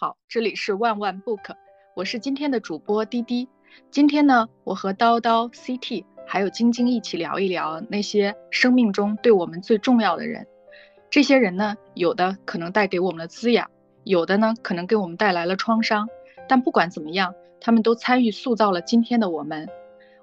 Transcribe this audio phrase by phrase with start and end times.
[0.00, 1.54] 好，这里是万万 book，
[1.94, 3.46] 我是今天的主播滴滴。
[3.90, 10.46] 今天呢，我和叨叨、CT 还有晶晶一起聊一聊那些生命中对我们最重要的人。
[11.10, 13.70] 这些人呢，有的可能带给我们的滋养，
[14.04, 16.08] 有的呢可能给我们带来了创伤。
[16.48, 19.68] 但不管怎么样，他们都参与塑造了今天的我们。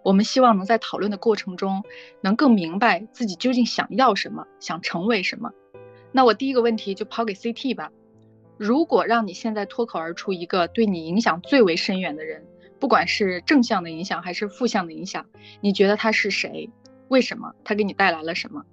[0.01, 1.83] 我们希望能在讨论的过程中，
[2.21, 5.51] 能更明白自己究竟想要什么，想成为什么。
[6.11, 7.91] 那我第一个问题就抛给 CT 吧。
[8.59, 12.45] 如果让你现在脱口而出一个对你影响最为深远的人，
[12.77, 15.25] 不管是正向的影响还是负向的影响，
[15.61, 16.69] 你觉得他是谁？
[17.07, 17.55] 为什么？
[17.63, 18.65] 他给你带来了什么？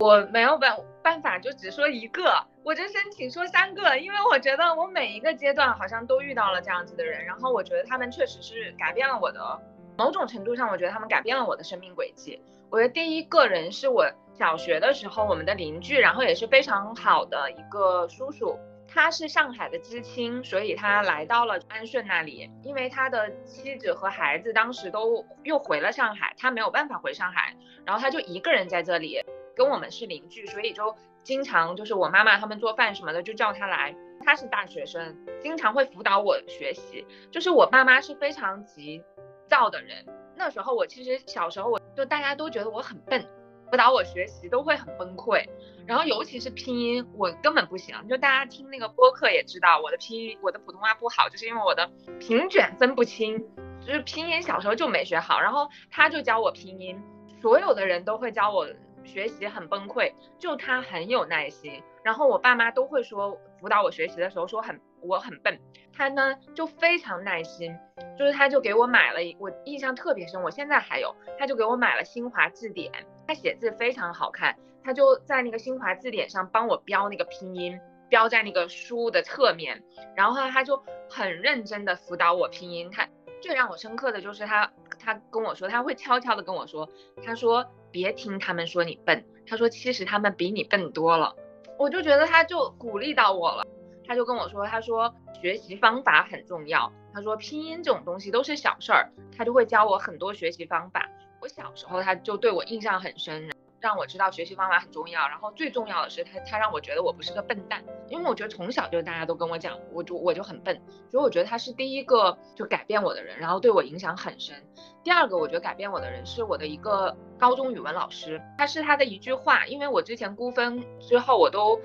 [0.00, 9.60] 我没有办办法，就只说一个，我就申请说三个，因为我觉得我每一个阶段好像都遇到了这样子的人，然后我觉得他们确实是改变了我的，
[9.96, 12.40] 某种程度上，我觉得他们改变了我的生命轨迹。
[12.70, 14.04] 我觉得第一个人是我
[14.36, 18.58] 小学的时候我们的邻居，然后也是非常好的一个叔叔。
[18.94, 29.24] 他是上海的知青，所以他来到了安顺那里，因为他的妻子和孩子当时都又回了上海，他没有办法回上海，然后他就一个人在这里，
[29.56, 33.94] 跟我们是邻居，所以就经常就是我妈妈他们做饭什么的就叫他来。
[34.24, 37.04] 他是大学生，经常会辅导我学习。
[37.32, 39.02] 就是我爸妈是非常急
[39.48, 43.26] 躁的人，那时候我其实小时候我就大家都觉得我很笨。
[43.72, 45.48] 辅导我学习都会很崩溃，
[45.86, 47.96] 然后尤其是拼音，我根本不行。
[48.06, 53.42] 就大家听那个播客也知道，我的拼音，我的普通话不好，就是因为我的平卷分不清，
[53.80, 55.40] 就是拼音小时候就没学好。
[55.40, 57.02] 然后他就教我拼音，
[57.40, 58.68] 所有的人都会教我
[59.04, 61.82] 学习很崩溃，就他很有耐心。
[62.02, 65.58] 然后我爸妈都会说辅导我学习的时候说很我很笨，
[65.96, 67.74] 他呢就非常耐心，
[68.18, 72.92] 就是他就给我买了，我印象特别深，我现在还有，他就给我买了新华字典。
[73.26, 77.78] 他写字非常好看，他就在那个新华字典上帮我标那个拼音，
[78.08, 79.82] 标在那个书的侧面，
[80.16, 82.90] 然后他就很认真的辅导我拼音。
[82.90, 83.08] 他
[83.40, 86.88] 最让我深刻的就是他，他跟我说，他会悄悄的跟我说，
[87.24, 91.34] 他说别听他们说你笨，他说其实他们比你笨多了。
[91.78, 93.64] 我就觉得他就鼓励到我了，
[94.06, 101.08] 他就跟我说，他说学习方法很重要，他说拼音这种东西都是小事儿，他就会教我很多学习方法。
[101.42, 105.26] 我小时候他就对我印象很深，让我知道学习方法很重要。
[105.26, 110.80] 然后最重要的是他他让我觉得我不是个笨蛋，因为我觉得从小就大家都跟我讲，我就我就很笨，
[111.10, 114.54] 所以我觉得他是第一个就改变我的人，然后对我影响很深。
[115.02, 121.80] 第二个我觉得改变我的人是我的一个高中语文老师，他是他的一句话，因为我之前估分之后我都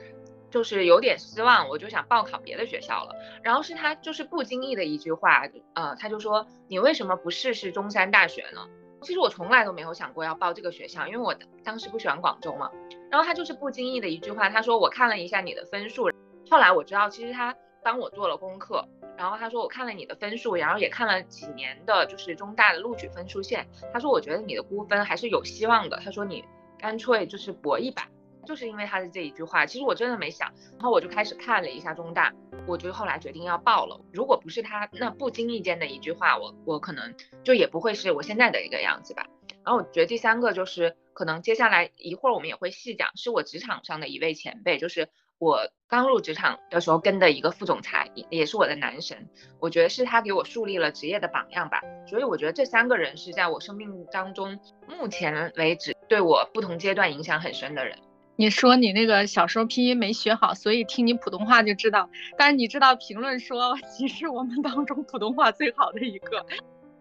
[0.51, 3.15] 就是有点失望，我就想报考别的学校了。
[3.41, 8.61] 然后是他就是不经意的一句话，呃，他就说你为什么不试试中山大学呢？
[9.01, 12.71] 其实我从来都没有想过要报这个学校，因为我当时不喜欢广州嘛。
[13.09, 16.09] 然后他就是不经意的一句话，他说我看了一下你的分数，
[16.49, 18.85] 后来我知道其实他帮我做了功课。
[19.17, 23.67] 然后他说我看了你的分数，然后也看了几年的就是中大的录取分数线。
[23.91, 25.99] 他说我觉得你的估分还是有希望的。
[26.03, 26.43] 他说你
[26.77, 28.07] 干脆就是搏一把。
[28.47, 32.33] 就是因为他的这一句话，其实我真的没想，然后我就开始看了一下中大，
[32.65, 33.99] 我就后来决定要报了。
[34.13, 37.13] 如果不是他那不经意间的一句话，我我可能
[37.43, 39.27] 就也不会是我现在的一个样子吧。
[39.65, 45.09] 然后我觉得第三个就是可能接下来一会儿我们也会细讲，是我职场上的一位前辈，就是
[45.39, 49.27] 我刚入职场的时候跟的一个副总裁，也也是我的男神。
[49.59, 51.81] 我觉得是他给我树立了职业的榜样吧。
[52.07, 54.57] 所以我觉得这三个人是在我生命当中
[54.87, 57.99] 目前为止对我不同阶段影响很深的人。
[58.39, 62.09] 你说你那个小时候拼音没学好，所以听你普通话就知道。
[62.37, 66.45] 但是你知道评论说 你是我们当中普通话最好的一个，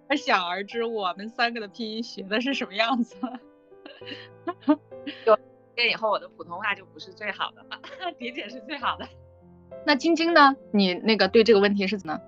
[0.08, 3.16] 可想而知我们三个的拼音学的是什么样子。
[5.26, 5.38] 有
[5.74, 7.80] 天以后我的普通话就不是最好的了，
[8.18, 9.06] 理解是最好的。
[9.84, 10.56] 那晶晶呢？
[10.72, 12.18] 你那个对这个问题是怎么？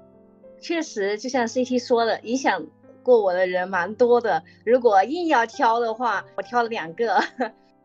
[0.61, 2.67] 确实，就像 CT 说的，影响
[3.03, 4.45] 过我的人蛮多的。
[4.67, 7.25] 如果硬要挑的话，我挑了两个。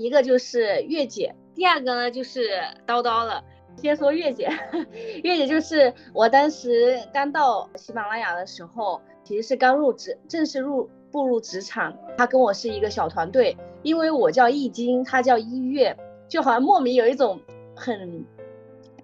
[0.03, 2.49] 一个就是月姐，第二个呢就是
[2.85, 3.41] 叨叨了。
[3.77, 4.49] 先说月姐，
[5.23, 11.97] 月姐就是我当时刚到喜马拉雅的时候，其实是刚入职，正式入步入职场。
[12.17, 15.95] 她跟我是一个小团队，因为我叫易经，她叫一月，
[16.27, 17.39] 就好像莫名有一种
[17.73, 18.25] 很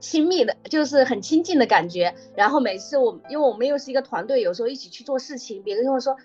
[0.02, 2.14] 亲密的，就是很亲近的感觉。
[2.36, 6.18] 然后每次我，因为我们又是一个团队，有时候一起去做事情，别人就会说。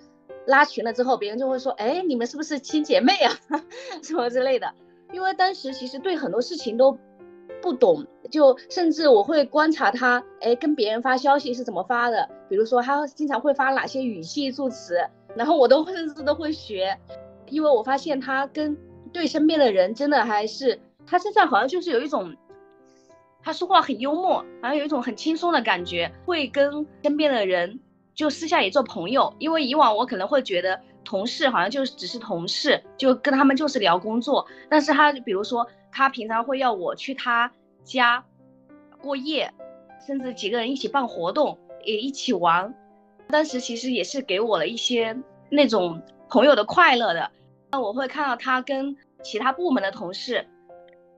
[0.46, 3.32] 拉群了之后，别人就会说：“哎，你们是不是亲姐妹啊？
[4.02, 4.72] 什么之类的。”
[5.12, 6.98] 因为当时其实对很多事情都
[7.62, 14.98] 不懂，就甚至我会观察他，哎，跟别人发消息是怎么发的，比如说他经常会发哪些语气助词，
[15.36, 16.98] 然后我都 甚至都会学，
[17.48, 18.76] 因为我发现他跟
[19.12, 22.34] 对身边的人真的还是他身上好像就是有一种
[23.40, 27.78] 他说话很幽默，好像有一种很轻松的感觉，会跟身边的人
[28.14, 29.34] 就私下也做朋友。
[29.38, 34.46] 因为以往我可能会觉得同事好像就只是同事，就跟他们就是聊工作。
[34.68, 37.50] 但是他比如说他平常会要我去他
[37.82, 38.24] 家
[39.00, 39.52] 过夜，
[40.06, 42.74] 甚至几个人一起办活动，也一起玩。
[43.28, 45.16] 当时其实也是给我了一些
[45.50, 47.30] 那种朋友的快乐的。
[47.70, 50.46] 那我会看到他跟其他部门的同事，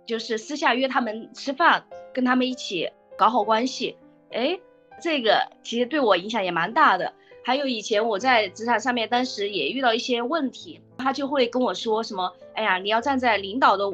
[0.06, 1.84] 就是私下约他们吃饭。
[2.14, 3.94] 跟他们一起搞好关系，
[4.30, 4.58] 哎，
[5.00, 7.12] 这个其实对我影响也蛮大的。
[7.44, 13.84] 还有以前我在职场上面，当时也遇到一些问题，他就会跟我说什么，哎呀，你要站在领导的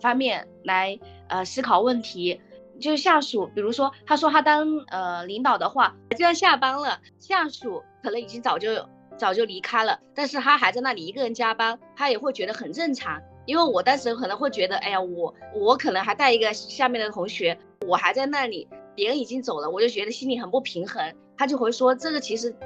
[0.00, 0.98] 方面来
[1.28, 2.40] 呃思考问题。
[2.78, 8.86] 就是下属，比如说他说他当呃领导的话，就算下班了，下属可能已经早就
[9.16, 13.18] 早就离开了，但是他还在那里一个人加班，他也会觉得很正常。
[13.46, 17.56] 因为我当时可能会觉得，哎呀，我我可能还带一个下面的同学，
[17.86, 21.14] 我还在那里，别人已经走了，我就觉得心里很不平衡。
[21.36, 22.56] 他就会说，这个其实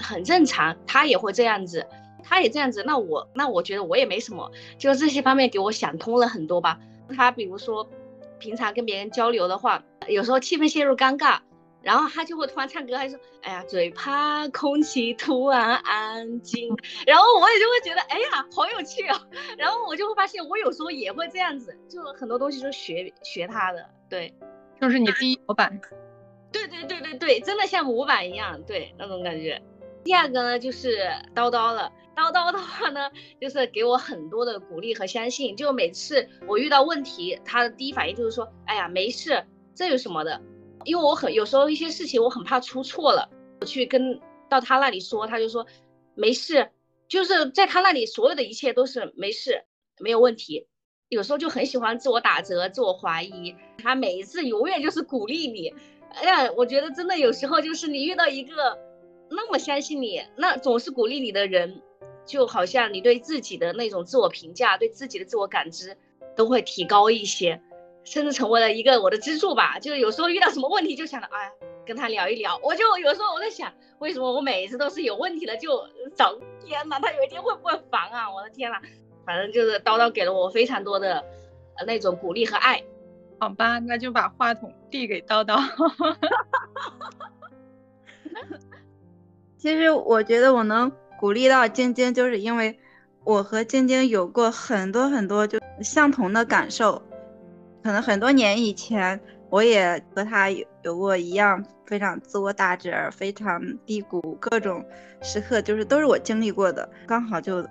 [0.00, 1.86] 很正常，他也会这样子，
[2.22, 6.78] 他也这样子，那我那我觉得我也没什么，就这些方面给我想通了很多吧。
[7.16, 7.88] 他比如说，
[8.38, 11.38] 平常跟别人交流的话，有时候气氛陷入尴尬。
[11.82, 19.24] 然后他就会突然唱歌，他就说：“哎呀，最怕空气突然安静。”然后我也就会觉得：“哎呀，好有趣啊！”
[19.56, 24.34] 然后我就会发现，我有时候也会这样子，就很多东西就学学他的，对，
[24.80, 25.80] 就是你第一模板。
[26.52, 29.60] 对对对对对，真的像模板一样，对那种感觉。
[30.04, 30.98] 第二个呢，就是
[31.34, 31.92] 叨叨了。
[32.14, 35.54] 叨叨的话呢，就是给我很多的鼓励和相信。
[35.54, 39.44] 就每次我遇到问题，他的第一反应就是说：“哎呀，没事，
[39.74, 40.40] 这有什么的。”
[40.84, 43.28] 因为我很有时候一些事情我很怕出错了，
[43.60, 44.18] 我去跟
[44.48, 45.66] 到他那里说，他就说
[46.14, 46.70] 没事，
[47.08, 49.64] 就是在他那里所有的一切都是没事，
[49.98, 50.68] 没有问题。
[51.08, 55.72] 有时候就很喜欢自我打折、自我怀疑，他每一次永远就是鼓励你。
[56.10, 58.76] 哎呀，我觉得真的有时候就是你遇到一个
[59.30, 61.80] 那么相信你、那总是鼓励你的人，
[62.24, 65.96] 就好像你对自己的那种自我评价、对自己的自我感知
[66.34, 67.60] 都会提高一些。
[68.02, 71.50] 甚至成为了一个我的支柱吧，就是有时候遇到什么问题就想着，哎，
[71.84, 72.56] 跟他聊一聊。
[72.62, 76.32] 我就有时候我在想，为什么我每一次都是有问题了就找，
[76.64, 78.32] 天哪，他有一天会不会烦啊？
[78.32, 78.80] 我的天哪，
[79.26, 81.22] 反正就是叨叨给了我非常多的
[81.86, 82.82] 那种鼓励和爱。
[83.38, 85.58] 好吧，那就把话筒递给叨叨。
[89.58, 92.78] 其实我觉得我能鼓励到晶晶，就是因为
[93.24, 97.02] 我和晶晶有过很多很多就相同的感受。
[97.82, 99.20] 可能很多年以前，
[99.50, 104.84] 我也和他有有过一样非常自我打折、非常低谷各种
[105.20, 107.66] 时刻，就是都是我经历过的，刚好就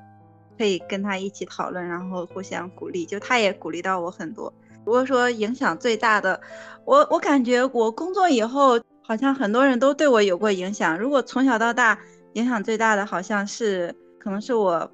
[0.58, 3.06] 可以跟他一起讨论，然后互相鼓励。
[3.06, 4.54] 就他也鼓励到我很多。
[4.86, 6.40] 如果说影响最大的，
[6.86, 10.98] 我我感觉我工作以后，好像很多人都对我有过影响。
[10.98, 12.00] 如果从小到大
[12.34, 14.92] 影响最大的，好像是可能是我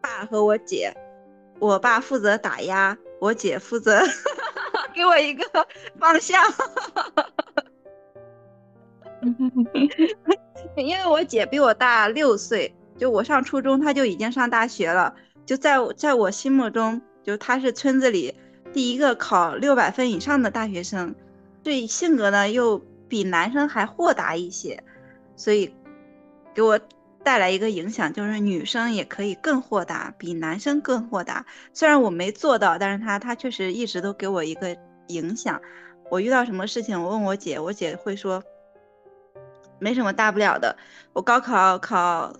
[0.00, 0.94] 爸和我姐。
[1.58, 4.00] 我爸负责打压，我姐负责
[4.94, 5.44] 给我一个
[6.00, 6.42] 方向。
[10.76, 15.14] 因为我姐比我大六岁，就我上初中，他就已经上大学了。
[15.46, 18.34] 就在在我心目中，就他是村子里
[18.72, 21.14] 第一个考六百分以上的大学生，
[21.62, 22.78] 对性格呢又
[23.08, 24.84] 比男生还豁达一些，
[25.34, 25.74] 所以
[26.54, 26.78] 给我。
[27.22, 31.44] 带来一个影响，就是女生也可以更豁达，比男生更豁达。
[31.74, 34.74] 虽然我没做到，但是他他确实一直都给我一个
[35.08, 35.60] 影响。
[36.10, 38.42] 我遇到什么事情，我问我姐，我姐会说
[39.78, 40.74] 没什么大不了的。
[41.12, 42.32] 我高考考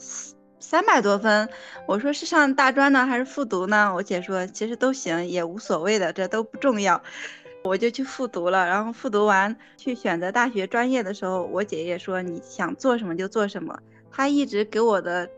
[0.61, 1.49] 三百多分，
[1.87, 3.93] 我说是上大专呢还是复读呢？
[3.95, 7.03] 我姐说其实都行，也无所谓的，这都不重要。
[7.65, 13.79] 我就去复读了，然后复读完去选择大学专业的时候，我姐也说你想做什么就做什么。
[14.11, 15.29] 她一直给我的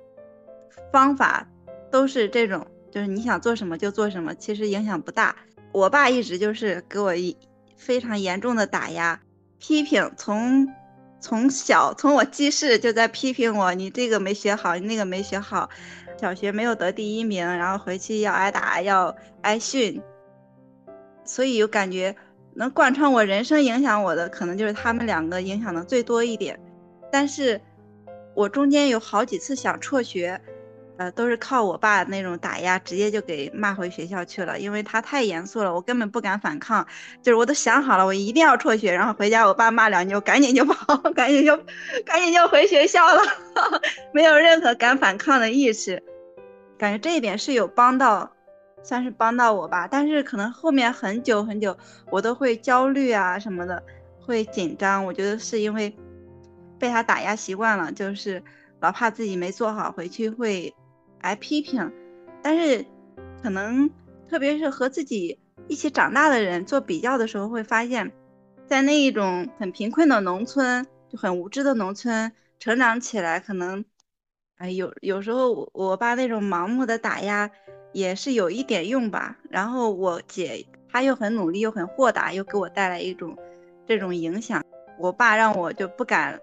[0.93, 1.47] 方法
[1.91, 5.35] 都是这种，就是你想做什么就做什么，其实影响不大。
[5.73, 7.37] 我爸一直就是给我一
[7.77, 9.21] 非常严重的打压、
[9.59, 10.69] 批评，从
[11.23, 15.71] 从小从我记事就在批评我，你这个没学好，你那个没学好，
[16.21, 20.03] 小学没有得第一名，然后回去要挨打要挨训，
[21.25, 22.15] 所以有感觉
[22.55, 26.61] 能贯穿我人生、影响我的，可能就是他们两个影响的最多一点，
[27.11, 27.59] 但是。
[28.35, 30.41] 我中间有好几次想辍学，
[31.03, 36.87] 呃，都是靠我爸那种打压，直接就给骂回学校去了，因为他太严肃了，我根本不敢反抗。
[37.21, 41.57] 就是我都想好了，我一定要辍学，然后回家我爸骂两句，我赶紧就跑， 赶紧就
[42.07, 43.21] 赶紧就回学校了，
[44.15, 46.01] 没有任何敢反抗的意识。
[46.79, 48.31] 感觉这一点是有帮到
[48.85, 49.89] 算是帮到我吧。
[49.91, 51.77] 但是可能后面很久很久，
[52.11, 53.83] 我都会焦虑啊什么的，
[54.25, 55.05] 会紧张。
[55.05, 55.93] 我觉得是因为
[56.79, 58.43] 被他打压习惯了，就是
[58.81, 60.75] 老怕自己没做好，回去会
[61.23, 61.91] 挨批评。
[62.43, 62.85] 但是
[63.43, 63.91] 可能
[64.29, 68.13] 特别是和自己一起长大的人做比较的时候，会发现，
[68.67, 73.85] 在那一种很贫困的农村，就很无知的农村成长起来，可能。
[74.59, 77.51] 哎，有有时候我爸那种盲目的打压
[77.93, 79.37] 也是有一点用吧。
[79.51, 83.37] 然后我姐她又很努力，又很豁达，又给我带来一种
[83.87, 84.65] 这种影响。
[85.01, 86.41] 我爸让我就不敢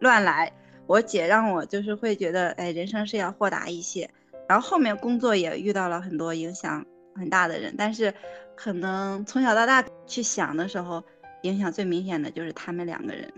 [0.00, 0.52] 乱来，
[0.88, 4.08] 我姐让我就是会觉得，哎，人生是要豁达一些。
[4.48, 8.12] 然后后面工作也遇到了很多影响很大的人，但是
[8.56, 11.04] 可能从小到大去想的时候，
[11.42, 13.30] 影响最明显的就是他们两个人。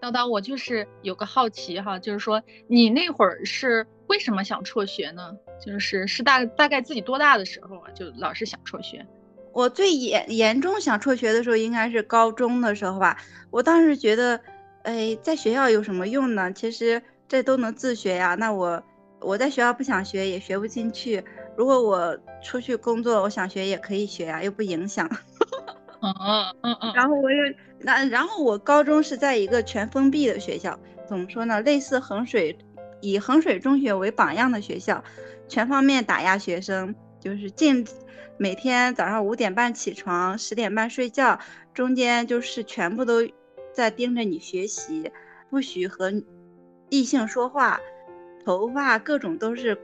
[0.00, 5.36] 叨叨，我就是有个好奇哈，就是说你那会儿是为什么想辍学呢？
[5.60, 9.04] 就是是大大概自己多大的时候啊，就老是想辍学。
[9.52, 13.18] 我最严严重想辍学的时候，应该是高中的时候吧。
[13.50, 14.40] 我当时觉得，
[14.82, 16.52] 哎，在学校有什么用呢？
[16.52, 18.34] 其实这都能自学呀。
[18.34, 18.82] 那我
[19.20, 21.22] 我在学校不想学也学不进去。
[21.56, 25.08] 如果我出去工作，我想学也可以学呀，又不影响。
[26.00, 26.92] 嗯嗯嗯嗯。
[26.94, 27.36] 然后我又。
[27.84, 31.60] 那然后我高中是在一个全封闭的学校，怎么说呢？
[31.62, 32.56] 类似衡水，
[33.00, 35.02] 以衡水中学为榜样的学校，
[35.48, 37.84] 全方面打压学生，就是进，
[38.36, 41.40] 每天早上五点半起床，十点半睡觉，
[41.74, 43.26] 中间就是全部都
[43.72, 45.10] 在盯着你学习，
[45.50, 46.12] 不许和
[46.88, 47.80] 异性说话，
[48.44, 49.78] 头发各种都是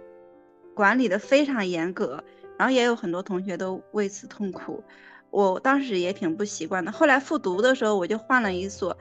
[0.74, 2.22] 管理的非常严格，
[2.56, 4.84] 然后也有很多同学都为此痛苦。
[5.30, 8.96] 我当时也挺不习惯的，后来复读的时候，我就换了一所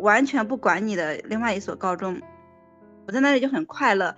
[0.00, 2.20] 完全不管你的另外一所高中，
[3.06, 4.16] 我在那里就很快乐。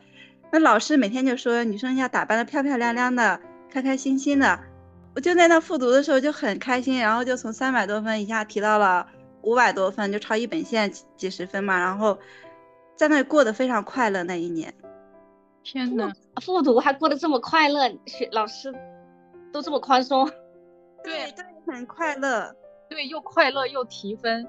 [0.50, 4.58] 那老师每天就说女生要打扮的漂漂亮亮的，开开心心的。
[5.14, 9.08] 我就在那复读的时候就很开心，然后就从三百多分一下提到了
[9.42, 11.78] 五百多分，就超一本线几十分嘛。
[11.78, 12.18] 然后
[12.96, 14.74] 在那里过得非常快乐那一年。
[15.62, 18.72] 天呐，复读还过得这么快乐，学老师
[19.52, 20.30] 都这么宽松。
[21.04, 22.54] 对，对，很快乐，
[22.88, 24.48] 对，又快乐又提分，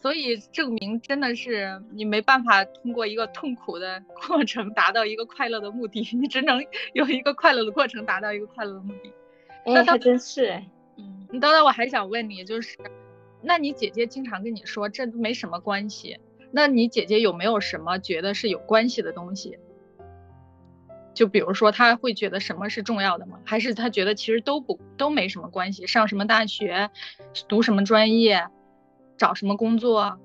[0.00, 6.64] 所以证明真的是你没办法通过一个痛苦的过程达到一个快乐的目的，你只能
[6.94, 9.12] 有一个快乐的过程达到一个快乐的目的。
[9.64, 10.62] 哎，还真是，
[10.96, 12.78] 嗯，你等等，我还想问你，就是，
[13.44, 16.18] 那你姐姐经常跟你说这没什么关系，
[16.50, 19.58] 那你姐姐有没有什么觉得是有关系的东西？
[21.12, 23.38] 就比如说，他会觉得什么是重要的吗？
[23.44, 25.86] 还是他觉得其实都不都没什么关系？
[25.86, 26.90] 上什么大学，
[27.46, 28.48] 读什么专业，
[29.16, 30.18] 找什么工作，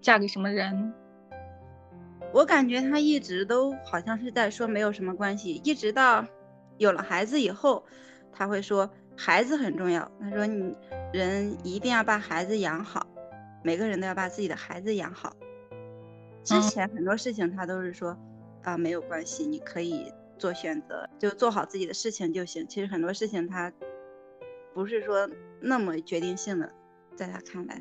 [0.00, 0.94] 嫁给什么人？
[2.32, 6.24] 我感觉他一直都好像是在说没有什么关系，一直到
[6.78, 7.84] 有了孩子以后，
[8.32, 10.10] 他会说孩子很重要。
[10.20, 10.76] 他说你
[11.12, 13.06] 人一定要把孩子养好，
[13.64, 15.32] 每个人都要把自己的孩子养好。
[16.44, 18.16] 之前很多事情他都是说
[18.62, 20.12] 啊没有关系，你可以。
[20.38, 22.66] 做选择就做好自己的事情就行。
[22.68, 23.72] 其实很多事情他
[24.74, 25.26] 不是说
[25.62, 26.70] 那么决定性的，
[27.14, 27.80] 在他看来，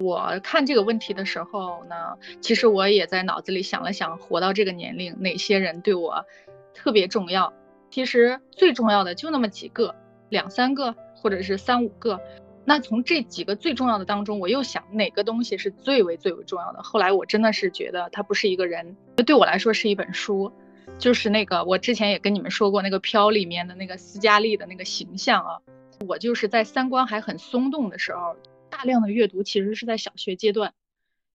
[0.00, 6.24] 我看这个问题的时候呢，其实我也在脑子里想了想，活到这个年龄，哪些人对我
[6.72, 7.52] 特别重要？
[7.90, 9.94] 其实最重要的就那么几个，
[10.32, 12.18] 两三个或者是三五个。
[12.64, 16.82] 那从这几个最重要的当中，我又想哪个东西是最为最为重要的？
[16.82, 18.96] 后来我真的是觉得它不是一个人，
[19.26, 20.50] 对我来说是一本书。
[20.98, 25.58] 就是那个，我之前也跟你们说过，那个《飘》里面的那个斯嘉丽的那个形象啊，
[26.06, 28.36] 我就是在三观还很松动的时候，
[28.70, 30.72] 大量的阅读其实是在小学阶段，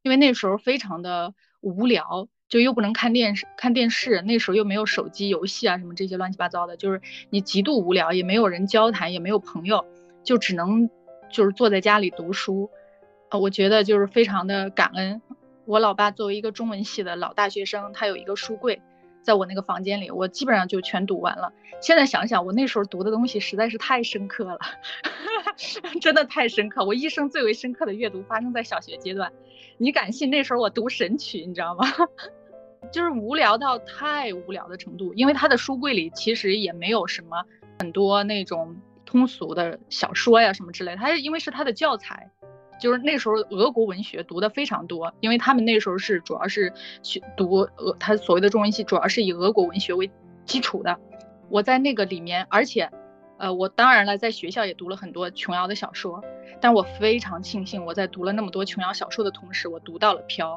[0.03, 9.85] 因为那时候非常的无聊，就又不能看电视，看电视，那时候又没有手机游戏啊什么这些乱七八糟的，就是你极度无聊，也没有人交谈，也没有朋友，
[10.23, 10.89] 就只能
[11.31, 12.69] 就是坐在家里读书，
[13.29, 15.21] 呃，我觉得就是非常的感恩，
[15.65, 18.81] 我老爸作为一个中文系的老大学生，他有一个书柜。
[19.23, 21.51] 在我那个房间里，我基本上就全读完了。
[21.81, 24.59] 现在想想，我那时候读的东西实在是太深刻了，
[25.99, 26.85] 真的太深刻。
[26.85, 29.33] 我一生最为深刻的阅读发生在小学阶段。
[29.77, 31.85] 你敢信那时候我读《神曲》，你知道吗？
[32.91, 35.13] 就是无聊到太无聊的程度。
[35.13, 37.43] 因为他的书柜里其实也没有什么
[37.79, 42.31] 很多那种通俗的小说呀什么之类的，他因为是他的教材。
[42.79, 50.11] 就是那时候俄国文学读的非常多，因为他们那时候是主要是去读俄，他所谓的中文系主要是以俄国文学为
[50.45, 50.95] 基础的。
[51.49, 52.87] 我在那个里面，而且，
[53.37, 56.23] 呃，我当然了，在学校也读了很多琼瑶的小说，
[56.59, 60.55] 但我非常庆幸我在读了那么多琼瑶小说的同时，我读到了《飘》。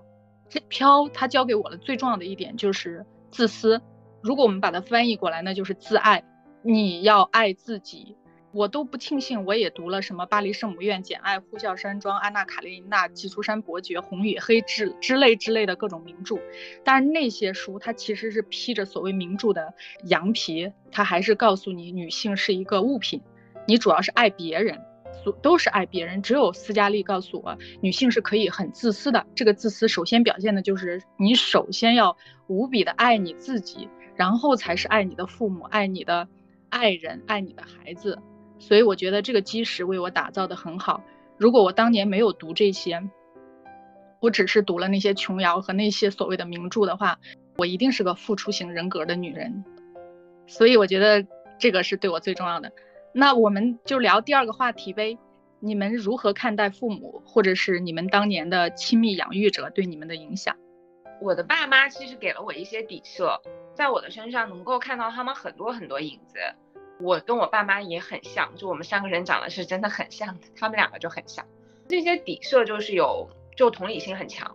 [0.49, 3.81] 这《飘》它教给我的最重要的一点就是自私。
[4.23, 6.25] 如果我们把它翻译过来，那就是自爱。
[6.63, 8.17] 你要爱自己。
[8.53, 16.37] 我都不庆幸，我也读了什么《巴黎圣母院》《简爱》《呼啸山庄》《安娜卡列尼娜》《基督山伯爵》《红与黑》之之类之类的各种名著。
[16.83, 19.73] 但是那些书，它其实是披着所谓名著的
[20.07, 23.23] 羊皮，它还是告诉你女性是一个物品，
[23.69, 24.81] 你主要是爱别人，
[25.23, 26.21] 所都是爱别人。
[26.21, 29.25] 只有斯嘉丽告诉我，女性是可以很自私的。
[29.37, 32.17] 这个自私首先表现的就是你首先要
[32.49, 36.27] 无比的爱你自己，然后才是爱你的父母、爱你的
[36.69, 38.19] 爱人、爱你的孩子。
[38.61, 41.03] 所以我觉得这个基石为我打造的很好。
[41.37, 43.03] 如果我当年没有读这些，
[44.21, 47.19] 我只是读了那些琼瑶和那些所谓的名著的话，
[47.57, 49.65] 我一定是个付出型人格的女人。
[50.47, 51.27] 所以我觉得
[51.59, 52.71] 这个是对我最重要的。
[53.13, 55.19] 那我们就聊第二个话题呗。
[55.59, 60.57] 你们如何看待父母，或者是你们当年的亲密养育者对你们的影响？
[61.21, 63.41] 我的爸妈其实给了我一些底色，
[63.75, 66.39] 在我的身上能够看到他们很多很多影子。
[67.01, 71.45] 我跟我爸妈也很像，就我们三个人长得是真的很像，他们两个就很像。
[71.89, 74.55] 这些底色就是有，就同理心很强。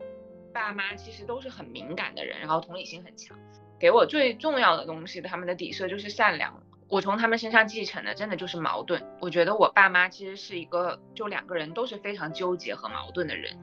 [0.54, 3.38] 爸妈其实都是很敏感的人，然后同理心很强。
[3.78, 6.64] 给我最重要的东西，他们的底色就是善良。
[6.88, 9.04] 我从他们身上继承的真的就是矛盾。
[9.20, 13.58] 我觉得我爸妈其实是一个，就两个人都是非常纠结和矛盾的人，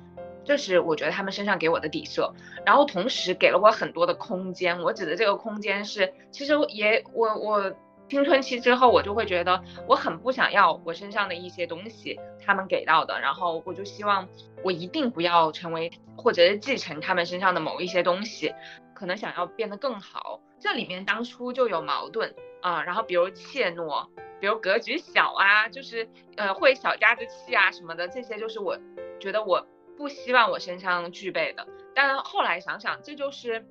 [0.44, 2.34] 这是我觉得他们身上给我的底色。
[2.66, 4.78] 然后同时给了我很多的空间。
[4.82, 7.74] 我指的这个空间是，其实也我我。
[8.08, 14.28] 青春期之后，我就会觉得我很不想要我身上的一些东西，他们给到的，然后我就希望
[14.62, 18.54] 我一定不要成为或者是继承他们身上的某一些东西，
[18.94, 20.40] 可能想要变得更好。
[20.60, 24.06] 这里面当初就有矛盾啊，然后比如怯懦，
[24.40, 26.06] 比如格局小啊，就是
[26.36, 28.78] 呃会小家子气啊什么的，这些就是我
[29.18, 29.66] 觉得我
[29.96, 31.66] 不希望我身上具备的。
[31.94, 33.66] 但后来想想，这就是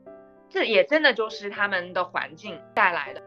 [0.50, 3.22] 这也真的就是他们的环境带来的。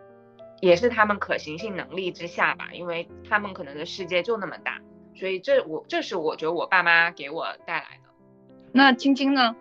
[0.65, 4.81] 也是他们可行性能力之下吧，因为他们可能的世界就那么大，
[5.15, 8.11] 所以这我这是我觉得我爸妈给我带来的。
[8.73, 9.55] 那晶晶呢？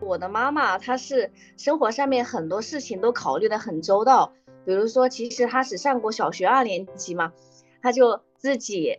[0.00, 4.32] 我的妈妈她是生活上面很多事情都考虑的很周到，
[4.66, 7.32] 比如说其实她只上过小学二年级嘛，
[7.80, 8.98] 她就自己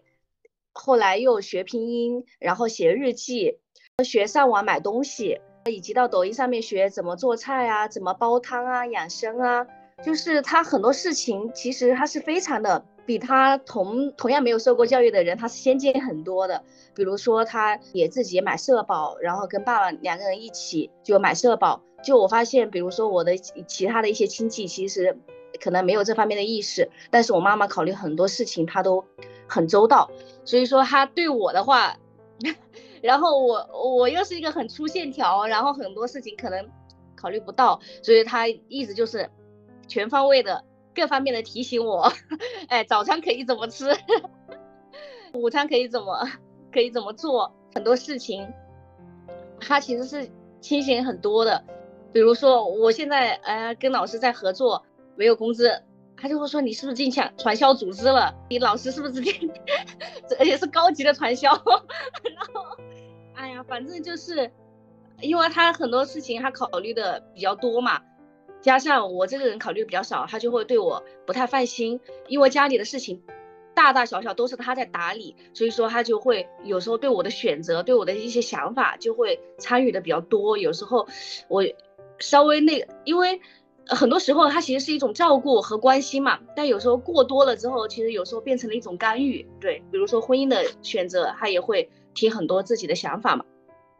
[0.71, 3.59] 后来又学拼音，然后写日记，
[4.05, 9.67] 学上网买东西，以及到抖音上面学怎么做菜啊，怎么煲汤啊，养生啊。
[10.01, 16.63] 就是他很多事情，其实他是非常的比他同同样没有受过教育的人，他是先进很多的。
[16.95, 21.81] 比如说，他也自己买社保，然后跟爸爸两个人一起就买社保。
[22.03, 25.17] 就我发现，比如说我的其他的一些亲戚，其实
[25.61, 29.03] 可能没有这方面的意识，但是我妈妈考虑很多事情，她都
[29.47, 30.11] 很周到。
[30.43, 31.97] 所以说，他对我的话，
[33.01, 36.69] 然后我我又是一个很粗线条，然后很多事情可能
[37.15, 39.29] 考虑不到，所以他一直就是。
[39.87, 40.63] 全方位的、
[40.95, 42.11] 各方面的提醒我，
[42.69, 43.87] 哎，早餐可以怎么吃，
[45.33, 46.27] 午餐可以怎么
[46.71, 48.51] 可以怎么做，很多事情，
[49.59, 50.29] 他其实是
[50.61, 51.63] 清醒很多的。
[52.11, 55.83] 比如说，我现在呃跟老师在合作，没有工资，
[56.15, 58.35] 他就会说你是不是进抢传销组织了？
[58.49, 59.51] 你老师是不是进，
[60.39, 61.49] 而且是高级的传销？
[61.51, 62.77] 然后，
[63.33, 64.51] 哎呀，反正就是，
[65.21, 67.99] 因为他很多事情他考虑的比较多嘛。
[68.63, 71.99] 加上我这个人考虑比较少，他就会对我不太放心，
[72.29, 73.21] 因为家里的事情
[73.75, 80.57] 大大小小都是他在打理，所以说他就会有时候对我的选择、对我的一些想法就会参与的比较多。
[80.57, 81.05] 有时候
[81.49, 81.61] 我
[82.19, 83.41] 稍微那个，因为
[83.85, 89.45] 很多时候他其实是一种照顾和关心嘛，但有时候过多了之后，其实有时候变成了一种干预。
[89.59, 93.43] 对，比如说婚姻的选择，他也会提很多自己的想法嘛。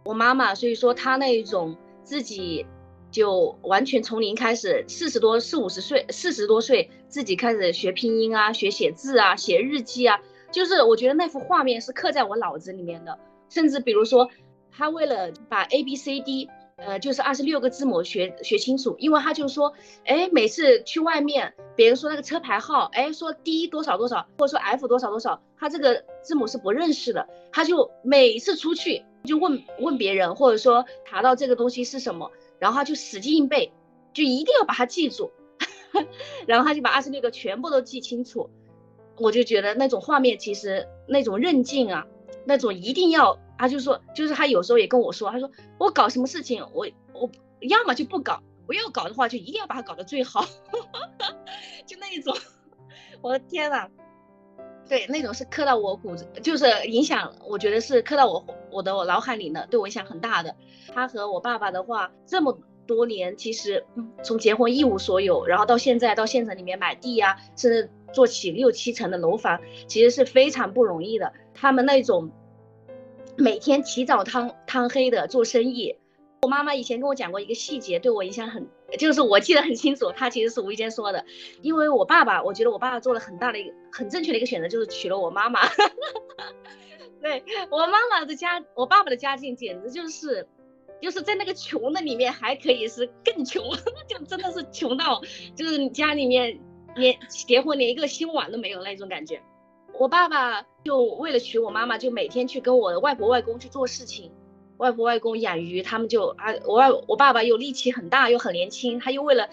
[0.05, 2.65] 我妈妈，所以说她那一种自己。
[3.13, 10.19] 就完全从零开始，四十多四五十岁，四十多岁自己开始学拼音啊，学写字啊，写日记啊，
[10.51, 13.19] 就是我觉得那幅画面是刻在我脑子里面的。
[13.49, 14.27] 甚至比如说，
[14.71, 19.71] 他为了把 A B C D，呃，就是二十六个字母学学清楚，因为他就说，
[20.05, 32.31] 哎，每次去外面，别人说那个车牌号，哎，说 D 多少多少，或者说 F 多少多少，他这个字母是不认识的，他就每次出去就问问别人，或者说查到这个东西是什么。
[32.63, 33.73] 然后他就死记硬背，
[34.13, 35.33] 就一定要把它记住，
[36.47, 38.49] 然后他就把二十六个全部都记清楚。
[39.17, 42.07] 我就觉得那种画面，其实那种韧劲啊，
[42.45, 50.45] 那种一定要，他就说，就是他有时候也跟我说，他说我搞什么事情，我我要么就不搞，我要搞的话就一定要把它搞得最好，
[51.85, 52.33] 就那一种，
[53.21, 53.89] 我的天呐，
[54.93, 60.55] 对，那种是刻到我骨子，就是影响，我觉得是刻到我我的脑海里的，对我影响很大的。
[60.93, 63.83] 他和我爸爸的话，这么多年，其实
[64.21, 71.33] 从结婚一无所有，然后到现在到县城里面买地呀，甚至做起六七层的楼房，其实是非常不容易的。
[71.55, 72.29] 他们那种
[73.35, 75.95] 每天起早贪贪黑的做生意，
[76.43, 80.11] 我妈妈以前跟我讲过一个细节，对我影响很，就是我记得很清楚。
[80.11, 81.25] 他其实是无意间说的，
[81.61, 85.61] 因为我爸爸，我觉得我爸爸做了很大的一个很正确的一个选择，就是娶了我妈妈。
[87.21, 90.45] 对我妈妈的家，我爸爸的家境简直就是，
[91.01, 93.63] 就是在那个穷的里面还可以是更穷，
[94.07, 95.21] 就真的是穷到
[95.55, 96.59] 就是家里面
[96.95, 99.41] 连结婚连一个新碗都没有那种感觉。
[99.97, 104.31] 我爸爸就为了娶我妈妈，就每天去跟我的外婆外公去做事情。
[104.77, 109.49] 外婆外公养鱼，他们就啊，我外我爸爸又力气很大，又很年轻，他又为了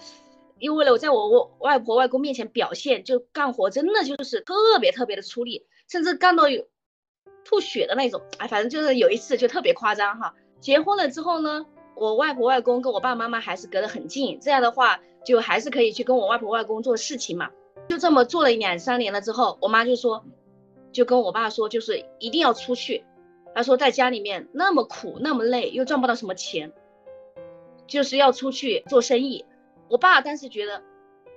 [0.59, 6.67] 又为了我在我外婆外公面前表现，就干活真的就是特别特别的出力，甚至干到有。
[7.43, 10.35] 吐血的那种，哎，反正就是有一次就特别夸张哈。
[10.59, 17.49] 结婚了之后呢，我外婆外公跟我爸爸妈妈还是隔得很近，这样的话就还是可以去跟我外婆外公做事情嘛。
[17.89, 20.23] 就这么做了两三年了之后，我妈就说，
[20.91, 23.03] 就跟我爸说，就是一定要出去。
[23.53, 26.71] 他说在家里面那么苦那么累，又赚不到什么钱，
[27.87, 29.45] 就是要出去做生意。
[29.89, 30.81] 我爸当时觉得，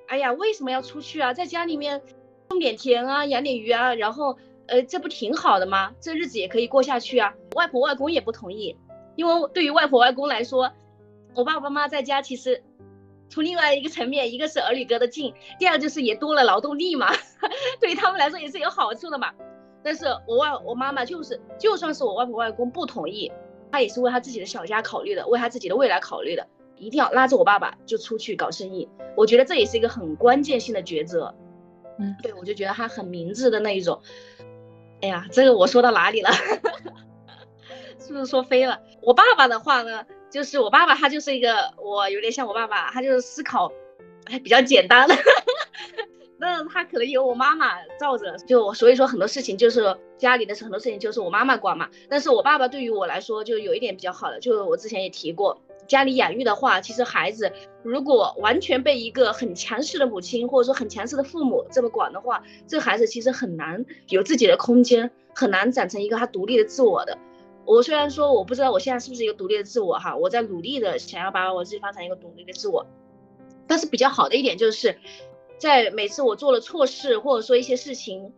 [0.08, 1.34] 哎呀，为什么要出去啊？
[1.34, 2.02] 在家里面
[2.48, 4.38] 种点田啊，养点鱼啊，然后。
[4.66, 5.92] 呃，这不挺好的吗？
[6.00, 7.34] 这日子也可以过下去啊。
[7.54, 8.74] 外婆外公也不同意，
[9.14, 10.72] 因为对于外婆外公来说，
[11.34, 12.62] 我爸爸妈妈在家其实
[13.28, 17.12] 从另外一个层面，一个是儿女隔得近，第二就是也多了劳动力嘛，
[17.78, 19.34] 对于他们来说也是有好处的嘛。
[19.84, 23.30] 但是我外我妈妈就是，就算是我外婆外公不同意，
[23.70, 28.88] 她也是为她自己的小家考虑的，为她自己的未来考虑的，一定要拉着我爸爸就出去搞生意。
[29.16, 31.34] 我觉得这也是一个很关键性的抉择。
[31.98, 34.00] 嗯，对，我就觉得他很明智的那一种。
[35.02, 36.30] 哎呀，这个我说到哪里了？
[38.00, 38.80] 是不是说飞了？
[39.02, 43.70] 我爸爸的话呢，就是我爸爸他就是一个，我有点像我爸爸，他就是思考
[44.26, 45.14] 还比较简单的。
[46.38, 47.66] 那他可能有我妈妈
[47.98, 51.88] 罩着，就所以说很多事情就是家里的很多事情就是我妈妈管嘛。
[52.08, 55.60] 但是我爸爸对于我来说就有一点比较好的，就是我之前也提过。
[55.86, 67.18] 家里养育的话，其实孩子如果完全被一个很强势的母亲或者说很强势的父母这么管的话，这孩子其实很难有自己的空间，很难长成一个他独立的自我的。
[67.66, 72.86] 我虽然说我不知道我现在是不是一个独立的自我哈，我在努力的想要把我自己发展一个独立的自我，
[73.66, 74.96] 但是比较好的一点就是，
[75.64, 78.34] 在每次我做了错事或者说一些事情，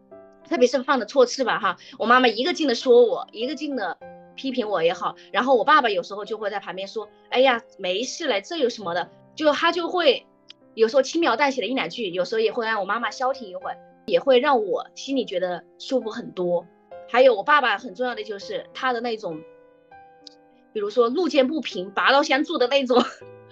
[0.48, 3.98] 特别是犯的错事吧哈，我妈妈一个劲的说我，一个劲的。
[4.36, 10.26] 批评我也好，然后我爸爸有时候就会在旁边说：“哎呀，没事嘞，这有什么的？”就他就会
[10.74, 16.66] 有时候轻描淡写的一两句，有时候也会让我妈妈消停一会儿，也会让我心里觉得舒服很多。
[17.08, 19.40] 还有我爸爸很重要的就是他的那种，
[20.74, 23.02] 比如说路见不平拔刀相助的那种，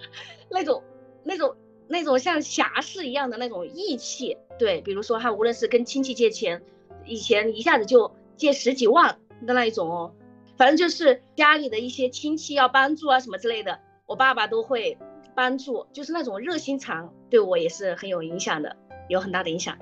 [0.51, 0.83] 那种
[1.23, 1.55] 那种
[1.87, 4.37] 那种像侠士一样的那种义气。
[4.57, 6.61] 对，比如说他无论是跟亲戚借钱，
[7.05, 10.13] 以前一下子就借十几万的那一种哦。
[10.57, 14.97] 反正就是家里的一些亲戚要帮助啊什么之类的，我爸爸都会
[15.35, 18.75] 帮助，就是那种热心肠，对我也是很有影响的，
[19.09, 19.77] 有很大的影响。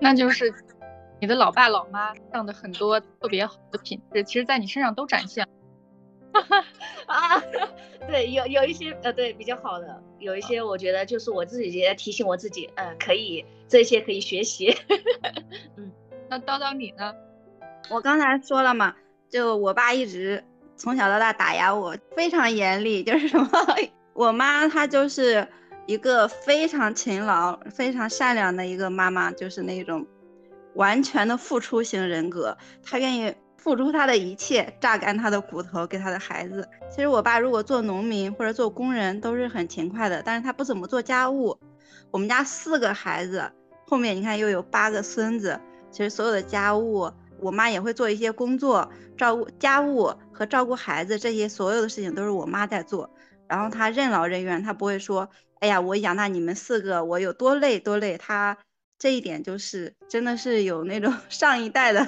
[0.00, 0.54] 那就是
[1.20, 5.48] 你的老爸老妈上的很多特别好的品质，其实在你身上都展现。
[7.06, 7.40] 啊，
[8.06, 14.76] 对，有有一些呃，对比较好的，有一些我觉得就是我自己也提醒我自己，嗯，可以这些可以学习。
[15.76, 15.90] 嗯，
[16.28, 17.14] 那叨叨你呢？
[17.90, 18.94] 我刚才说了嘛。
[19.28, 20.42] 就我爸一直
[20.76, 23.02] 从小到大打压我，非常严厉。
[23.02, 23.48] 就是什么，
[24.14, 25.46] 我妈她就是
[25.86, 30.06] 一个非常勤劳、非常善良的一个妈妈，就是那种
[30.74, 32.56] 完全的付出型人格。
[32.84, 33.34] 她愿意
[33.66, 36.68] 付出他的一切，榨干他的骨头给他的孩子。
[36.88, 41.58] 其实我爸如果做农民或者做工人都是很勤快的，但是他不怎么做家务。
[42.12, 43.50] 我们家四个孩子，
[43.88, 47.10] 后面你看又有八个孙子，其实所有的家务。
[47.40, 53.10] 我妈也会做一些工作，照顾家务和照顾孩子，这些所有的事情都是我妈在做。
[53.48, 58.56] 然后他任劳任怨，他不会说：“哎呀，我养大你们四个，我有多累多累。”他
[58.96, 62.06] 这一点就是真的是有那种 上一代的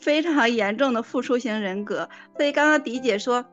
[0.00, 2.08] 非常 严重的付出型人格。
[2.36, 3.44] 所以刚刚迪姐说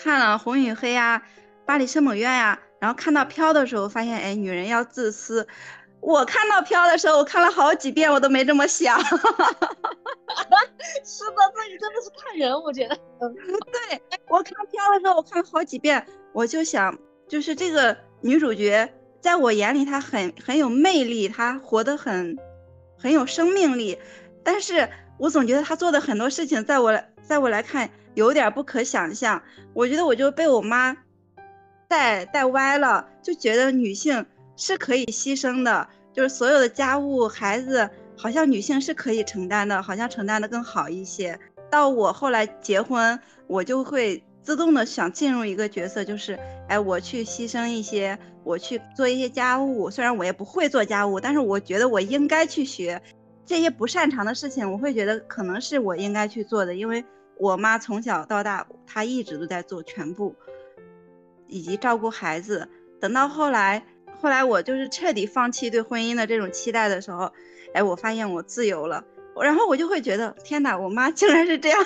[0.00, 1.18] 看了《红与黑》啊，
[1.66, 5.46] 《巴黎圣母院》呀，然后看到飘的时候，发现哎，女人要自私。
[6.00, 8.98] 我看到飘的时候，我看了好几遍，我都没这么想。
[9.04, 9.20] 是的，
[11.54, 12.96] 这个真的是看人，我觉得。
[13.20, 22.36] 对我看飘的时候，我看了好几遍，我就想，就是这个女主角，在我眼里她很很有魅力，她活得很
[22.98, 23.96] 很有生命力，
[24.42, 24.88] 但是
[25.22, 29.40] 我总觉得他做的很多事情，在我在我来看有点不可想象。
[29.72, 30.96] 我觉得我就被我妈。
[31.86, 41.38] 带带歪了，就觉得女性是可以牺牲的，就是所有的家务、孩子，好像女性是可以承担的，好像承担的更好一些。
[41.70, 49.88] 到我后来结婚，我就会自动的想进入一个角色，就是哎，我去牺牲一些，我去做一些家务。
[49.88, 53.00] 虽然我也不会做家务，但是我觉得我应该去学
[53.44, 57.04] 这些不擅长的事情，我会觉得可能是我应该去做的，因为
[57.38, 60.34] 我妈从小到大，她一直都在做全部。
[61.48, 62.66] 以及照顾孩子，
[62.98, 63.84] 等到后来，
[64.22, 67.30] 后来我就是彻底放弃对婚姻的这种期待的时候，
[67.74, 69.04] 哎，我发现我自由了，
[69.38, 71.84] 然后我就会觉得，天哪，我妈竟然是这样。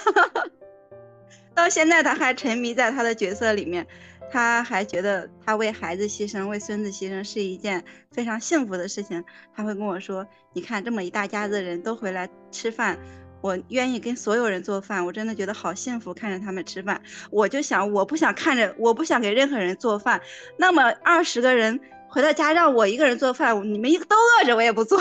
[1.52, 3.84] 到现在，她还沉迷在她的角色里面，
[4.30, 9.24] 她还觉得他为孩子牺牲，为孙子牺牲是一件非常幸福的事情。
[9.54, 12.98] 他会跟我说，你看这么一大家子人都回来吃饭。
[13.42, 20.20] 我愿意跟所有人做饭，我真的觉得好幸福，看着他们吃饭，我就想，我不想看着，我不想给任何人做饭。
[20.56, 24.98] 那么二十个人回到家让我一个人做饭，你们一个都饿着，我也不做。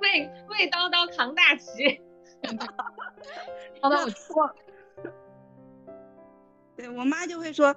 [0.00, 2.00] 为为叨叨扛大旗，
[3.82, 4.54] 叨叨我错。
[6.90, 7.74] 我妈就会说，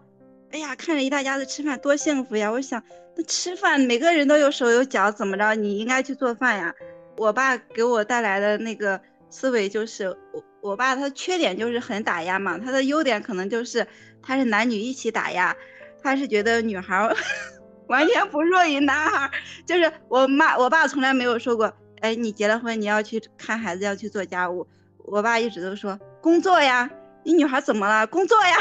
[0.52, 2.52] 哎呀，看着一大家子吃饭多幸福呀！
[2.52, 2.82] 我想，
[3.16, 5.56] 那吃饭每个人都有手有脚，怎么着？
[5.56, 6.74] 你应该去做饭呀。
[7.18, 13.86] 我爸给我带来的那个思维就是，我我爸他缺点就是很打压嘛，他的优点可能就是
[14.22, 15.56] 他是男女一起打压，
[16.02, 17.10] 他是觉得女孩
[17.88, 19.32] 完全不弱于男孩，
[19.66, 26.90] 就是我妈我爸从来没有说过，哎，你结了婚你要去看孩子要去做家务，我爸一直都说工作呀，
[27.26, 28.08] 你女孩怎么了？
[28.08, 28.56] 工作呀，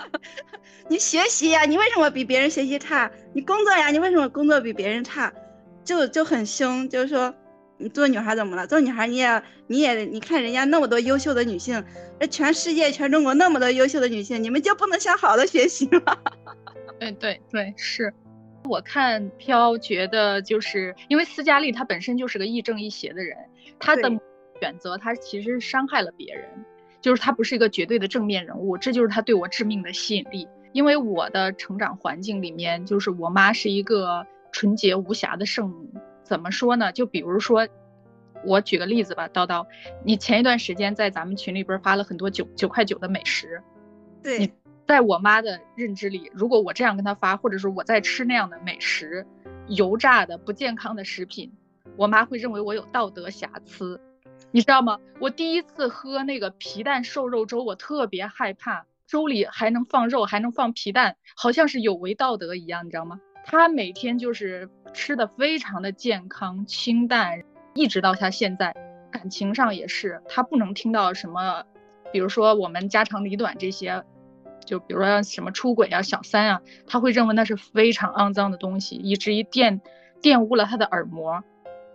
[0.88, 3.10] 你学习呀，你为什么比别人学习差？
[3.34, 5.32] 你工作呀，你为什么工作比别人差？
[5.84, 7.34] 就就很凶，就是说。
[7.82, 8.66] 你做女孩怎么了？
[8.66, 11.82] 做女孩你也你也你看人家那么多优秀的女性，
[12.20, 16.14] 那全世界全中国那么多优秀的女性，你们就不能向好的学习吗？
[17.00, 18.12] 对对对，是。
[18.64, 23.34] 我看飘觉得就是因为斯嘉丽她本身就是个亦正亦邪的人，
[23.78, 24.10] 她的
[24.60, 26.46] 选择她其实伤害了别人，
[27.00, 30.48] 就是他不是一个绝对的正面人物，这就是他对我致命的吸引力。
[30.72, 35.90] 因为我的成长环境里面，就是我妈是一个纯洁无瑕的圣母。
[36.22, 36.92] 怎么说呢？
[36.92, 37.66] 就比如说，
[38.44, 39.66] 我举个例子吧，叨叨，
[40.04, 43.60] 你前一段时间在咱们群里边发了很多九九块九的美食，
[44.22, 44.52] 对，
[44.86, 49.26] 在我妈的认知里，如果我这样跟她发，或者说我在吃那样的美食，
[49.66, 51.52] 油炸的不健康的食品，
[51.96, 54.00] 我妈会认为我有道德瑕疵，
[54.52, 54.98] 你知道吗？
[55.20, 63.20] 我第一次喝那个皮蛋瘦肉粥，我特别害怕，粥里还能放肉，还能放皮蛋，好像是有违道德一样，你知道吗？
[63.44, 67.42] 他每天就是吃的非常的健康清淡，
[67.74, 68.74] 一直到他现在，
[69.12, 71.64] 感情上也是，他不能听到什么，
[72.12, 74.02] 比如说我们家长里短这些，
[74.66, 79.80] 就比如说什么出轨啊、小三啊，他会认为那是非常肮脏的东西，以至于玷
[80.20, 81.42] 玷污了他的耳膜，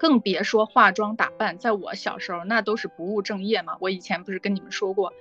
[0.06, 1.58] 更别说化妆打扮。
[1.58, 3.76] 在我小时候，那都是不务正业嘛。
[3.80, 5.12] 我以前不是跟你们说过，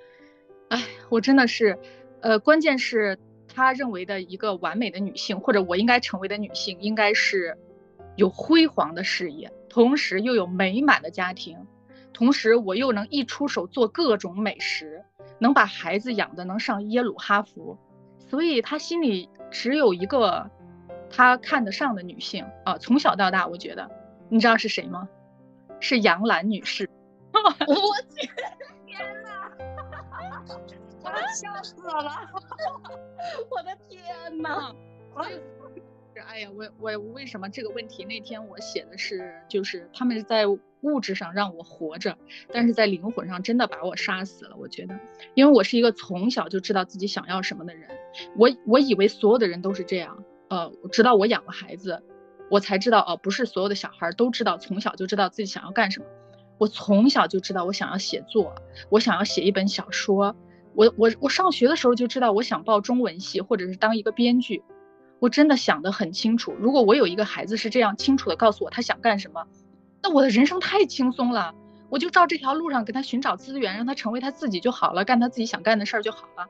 [0.68, 1.78] 哎，我真的是，
[2.20, 3.18] 呃，关键是。
[3.46, 7.56] 他认为的一个完美的女性，或者我应该成为的女性，应该是
[8.16, 11.56] 有辉煌的事业，同时又有美满的家庭，
[12.12, 15.04] 同时我又能一出手做各种美食，
[15.38, 17.78] 能把孩子养的能上耶鲁哈佛，
[18.18, 20.50] 所以他心里只有一个
[21.08, 22.76] 他看得上的女性啊。
[22.78, 23.88] 从小到大，我觉得，
[24.34, 25.08] 你知道是谁吗？
[25.78, 26.90] 是杨澜女士。
[27.32, 27.46] 我
[28.10, 28.28] 天，
[28.84, 30.42] 天哪！
[31.04, 32.10] 我笑死了！
[33.48, 34.02] 我的天
[34.42, 34.74] 呐！
[36.26, 42.18] 哎呀，我我为什么这个问题那天我写的是，就是他们在物质上让我活着，
[42.52, 44.56] 但是在灵魂上真的把我杀死了。
[44.56, 44.98] 我觉得，
[45.34, 47.88] 因为我是一个从小就知道自己想要什么的人，
[48.36, 52.02] 我我以为所有的人都是这样，呃，直到我养了孩子，
[52.50, 56.06] 我才知道哦，不是所有的小孩都知道从小就知道自己想要干什么。
[56.58, 58.54] 我从小就知道我想要写作，
[58.90, 60.36] 我想要写一本小说。
[60.74, 64.62] 我我我上学的时候就知道我想报中文系，或者是当一个编剧。
[65.20, 66.54] 我真的想得很清楚。
[66.58, 69.46] 如果我有一个孩子是这样清楚的告诉我他想干什么，
[70.02, 71.54] 那我的人生太轻松了。
[71.90, 76.46] 我就照这条路上给他寻找资源，让他成为他自己就好了，干他自己想干的事儿就好了。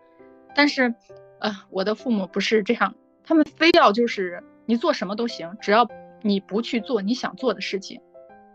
[0.55, 0.95] 但是，
[1.39, 5.89] 呃，我的父母不是这样，他们非要就是你做什么都行，只要
[6.23, 8.01] 你不去做你想做的事情。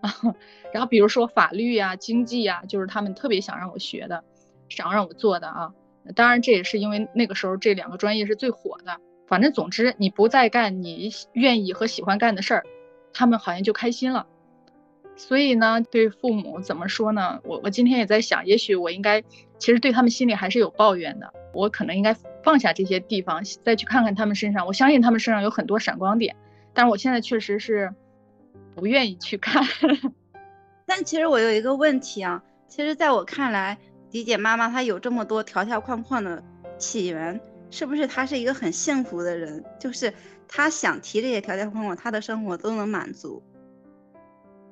[0.02, 0.14] 啊，
[0.74, 4.24] 然后比如说法律呀、经济呀，就是他们特别想让我学的。
[4.70, 5.74] 想让我做的啊，
[6.16, 8.98] 当然这也是因为那个时候这两个专业是最火的。
[9.28, 12.64] 反正总之你不再干你愿意和喜欢干的事儿，
[13.14, 14.28] 他们好像就开心了。
[15.16, 17.42] 所以呢，对父母怎么说呢？
[17.44, 19.22] 我我今天也在想，也许我应该
[19.58, 21.34] 其实对他们心里还是有抱怨的。
[21.54, 24.66] 我可能应该放下这些地方，再去看看他们身上。
[24.66, 26.36] 我相信他们身上有很多闪光点，
[26.74, 27.94] 但是我现在确实是
[28.76, 29.64] 不愿意去看。
[30.86, 33.78] 但其实我有一个问题啊，其实在我看来，
[34.10, 36.44] 迪姐妈妈她有这么多条条框框的
[36.78, 39.64] 起源，是不是她是一个很幸福的人？
[39.80, 40.14] 就是
[40.48, 43.44] 她想提这些条条框框，她的生活都能满足。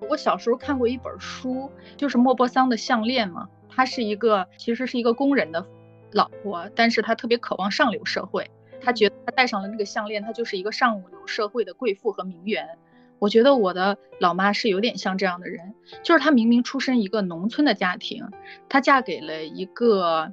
[0.10, 5.66] 我小时候看过一本书，就是莫泊桑的项链嘛，他是一个其实是一个工人的。
[6.12, 8.50] 老婆，但是她特别渴望上流社会，
[8.82, 12.78] 她觉得她戴上了那个项链，她就是一个上流社会的贵妇和名媛。
[13.20, 18.26] 我觉得我的老妈是有点像这样的人，就是她明明出身一个农村的家庭，
[18.70, 20.32] 她嫁给了一个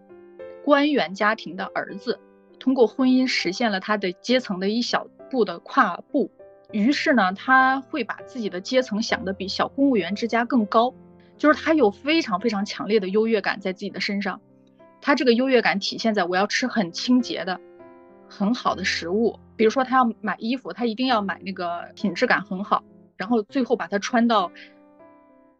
[0.64, 2.20] 官员家庭的儿子，
[2.58, 6.30] 通过婚姻实现了她的阶层的一小步的跨步。
[6.72, 10.92] 于是呢，她会把自己的阶层想的比小公务员之家更高，
[11.38, 14.40] 就是她有非常非常强烈的优越感在自己的身上。
[15.04, 17.60] 他这个优越感体现在我要吃很清洁的、
[18.26, 22.82] 很好的食物，比如说他要买衣服，他一定要买那个品质感很好，
[23.18, 24.50] 然后最后把它穿到，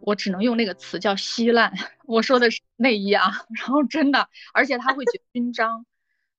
[0.00, 1.74] 我只能用那个词叫稀烂。
[2.06, 5.84] 我说的是内衣啊， 然后真的，而且他会觉勋章，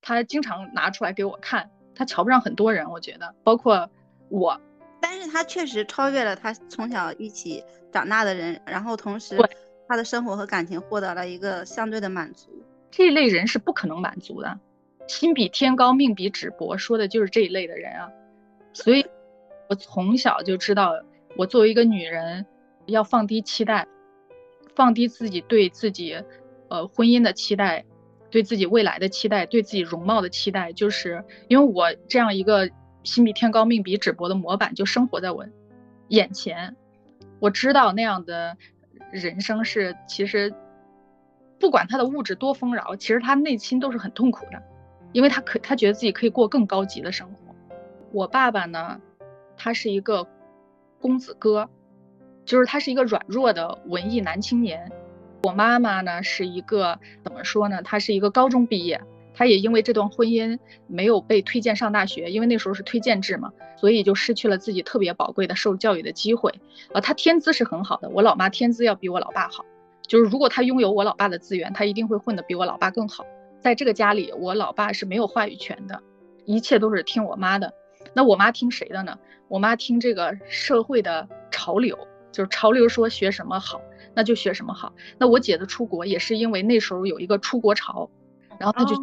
[0.01, 1.69] 他经常拿出来给我看。
[1.93, 3.87] 他瞧不上很多人，我觉得，包括
[4.29, 4.59] 我，
[4.99, 9.37] 但是他确实超越了他从小一起长大的人，然后同时
[9.87, 12.64] 他的生活和感情获得了一个相对的满足。
[12.97, 14.57] 这一类人是不可能满足的，
[15.05, 18.09] 心比天高，命比纸薄，说的就是这一类的人啊。
[18.71, 19.05] 所以，
[19.67, 20.93] 我从小就知道，
[21.35, 22.45] 我作为一个女人，
[22.85, 23.85] 要放低期待，
[24.75, 26.23] 放低自己对自己，
[26.69, 27.83] 呃，婚姻的期待，
[28.29, 32.69] 对自己未来的期待，对自己容貌的期待，就是因为我这样一个
[33.03, 35.45] 心比天高，命比纸薄的模板就生活在我
[36.07, 36.77] 眼前，
[37.41, 38.55] 我知道那样的
[39.11, 40.53] 人生是其实。
[41.59, 44.61] 不管他的物质多丰饶，其实他内心都是很痛苦的，
[45.13, 47.55] 因为他可他觉得自己可以过更高级的生活。
[48.11, 48.99] 我爸爸呢，
[49.57, 50.27] 他是一个
[50.99, 51.69] 公子哥，
[52.45, 54.91] 就是他是一个软弱的文艺男青年。
[55.43, 57.83] 我妈妈呢是一个怎么说呢？
[57.83, 58.99] 她是一个高中毕业，
[59.35, 66.51] 她也因为这段婚姻没有被推荐上大学，因为那时候是推荐制嘛，所以就失去了自己特别宝贵的受教育的机会。
[66.93, 69.63] 呃，她天资是很好的，我老妈天资要比我老爸好。
[70.07, 73.25] 就是如果他拥有我老爸的资源，他一定会混得比我老爸更好。
[73.59, 76.01] 在这个家里，我老爸是没有话语权的，
[76.45, 77.73] 一切都是听我妈的。
[78.13, 79.17] 那我妈听谁的呢？
[79.47, 81.97] 我妈听这个社会的潮流，
[82.31, 83.81] 就是潮流说学什么好，
[84.13, 84.93] 那就学什么好。
[85.17, 88.09] 那我姐的出国也是因为那时候有一个出国潮，
[88.59, 88.95] 然后她就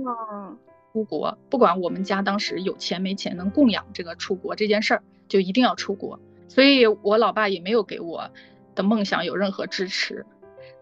[0.93, 6.21] 出国，不管我们家当时有钱没钱，能供养这个出国这件事儿，就一定要出国。
[6.49, 8.31] 所以我老爸也没有给我
[8.75, 10.25] 的梦想有任何支持。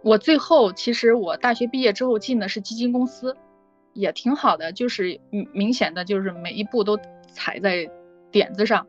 [0.02, 3.36] 我最后其实我大学毕业之后进的是基金公司，
[3.92, 6.98] 也挺好的，就是明明显的就是每一步都
[7.32, 7.90] 踩在
[8.30, 8.86] 点子上，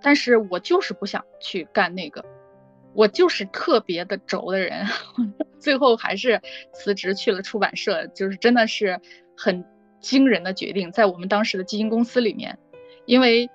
[0.00, 2.24] 但是我就是不想去干那个，
[2.94, 4.86] 我就是特别的轴的人，
[5.60, 6.40] 最后还是
[6.72, 9.00] 辞职去了出版社，就是真的是
[9.36, 9.64] 很
[10.00, 12.58] 惊人的决定，在我们当时的基金公司里面，
[13.04, 13.50] 因为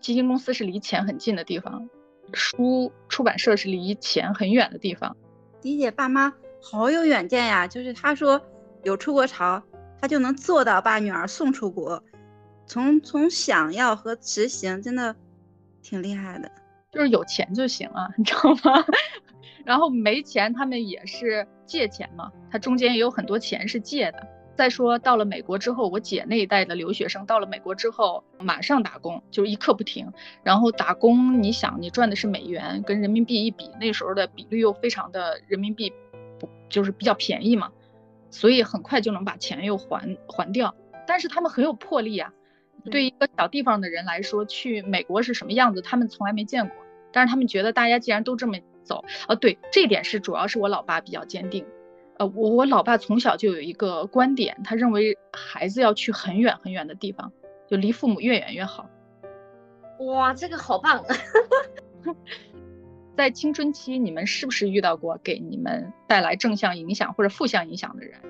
[0.00, 1.88] 基金公司是离钱很近的地方，
[2.32, 5.16] 书出版社是离钱很远的地方。
[5.60, 7.66] 迪姐爸妈好有远见呀！
[7.66, 8.40] 就是她说
[8.82, 9.62] 有出国潮，
[10.00, 12.02] 她就能做到把女儿送出国。
[12.66, 15.14] 从从想要和执行，真的
[15.82, 16.50] 挺厉害的。
[16.90, 18.84] 就是有钱就行了， 你知道吗？
[19.64, 22.32] 然后没钱，他们也是借钱嘛。
[22.50, 24.26] 他中间也有很多钱是借的。
[24.58, 30.12] 再说到了美国之后，我姐那一代的留学生到了美国之后，马上打工，就是一刻不停。
[30.42, 35.92] 然后打工，你想你赚的是美元，跟人民币一比，那时候的比率又非常的人民币
[36.40, 37.70] 不就是比较便宜嘛，
[38.30, 40.74] 所以很快就能把钱又还还掉。
[41.06, 42.32] 但是他们很有魄力啊，
[42.90, 46.76] 对一个小地方的人来说，去美国是什么样子，他们从来没见过。
[47.12, 51.64] 但是他们觉得大家既然都这么走，啊，对，这点是主要是我老爸比较坚定。
[52.18, 57.32] 呃，我我老爸从小就有一个观点，他认为孩子要去很远很远的地方，
[57.68, 58.90] 就离父母越远越好。
[60.00, 61.04] 哇，这个好棒！
[63.16, 68.20] 在青春期，你们是不是遇到过给你们带来正向影响或者负向影响的人？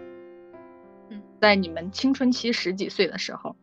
[1.10, 3.56] 嗯，在你们青春期十几岁的时候，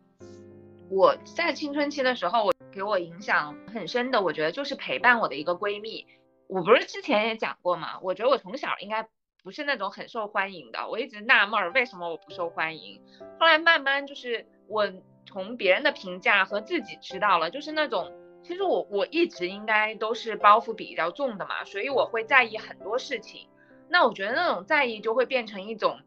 [0.90, 6.08] 我在青春期的时候，我给我影响很深的，我觉得就是陪伴我的一个闺蜜。
[6.48, 8.00] 我不是之前也讲过吗？
[8.02, 9.08] 我觉得我从小应该。
[9.46, 13.00] 不是那种很受欢迎的，我一直纳闷儿为什么我不受欢迎。
[13.40, 14.92] 后来慢慢就是我
[15.24, 23.48] 从别人的评价和自己知道了，就是那种其实我我一直应该都是包袱比较重的嘛，所以我会在意很多事情。
[23.88, 26.00] 那我觉得那种在意就会变成一种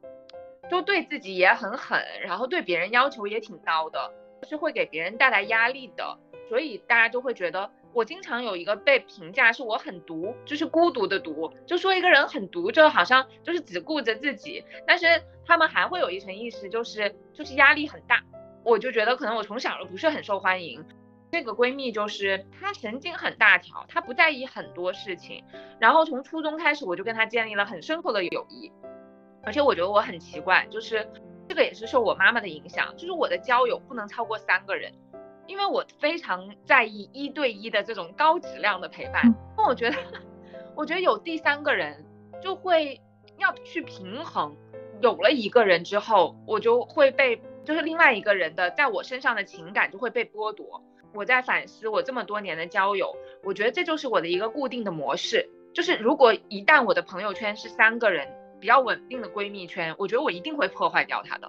[0.68, 4.12] 就对自己也很狠，然后对别人要求也挺高的，
[4.48, 6.18] 是会给别人带来压力的，
[6.48, 18.22] 所以大家就会觉得我经常有一个被评价是我很独，就是孤独的独，就说一个人很独，就好像就是只顾着自己，但是他们还会有一层意识，就是就是压力很大，
[18.62, 20.84] 我就觉得可能我从小就不是很受欢迎。
[21.32, 25.42] 这个闺蜜就是她神经很大条，她不在意很多事情，
[25.80, 28.70] 然后从初中开始我就跟她建立了很深厚的友谊。
[29.42, 31.04] 而且我觉得我很奇怪，就是
[31.48, 34.92] 这个也是受我妈妈的影响，就是我的交友不能超过三个人，
[35.48, 39.34] 因为我非常在意一对一的这种高质量的陪伴。
[39.58, 39.96] 那我觉得，
[40.76, 42.04] 我觉得有第三个人
[42.40, 43.00] 就会
[43.38, 44.54] 要去平衡，
[45.00, 50.80] 有了一个人之后，我就会被就是另外一个人的在我身上的情感就会被剥夺。
[51.12, 58.28] 我在反思我这么多年的交友，我觉得这就是我的一个固定的模式，就是如果一旦我的朋友圈是三个人。
[58.60, 61.48] 比较稳定的闺蜜圈，我觉得我一定会破坏掉它的，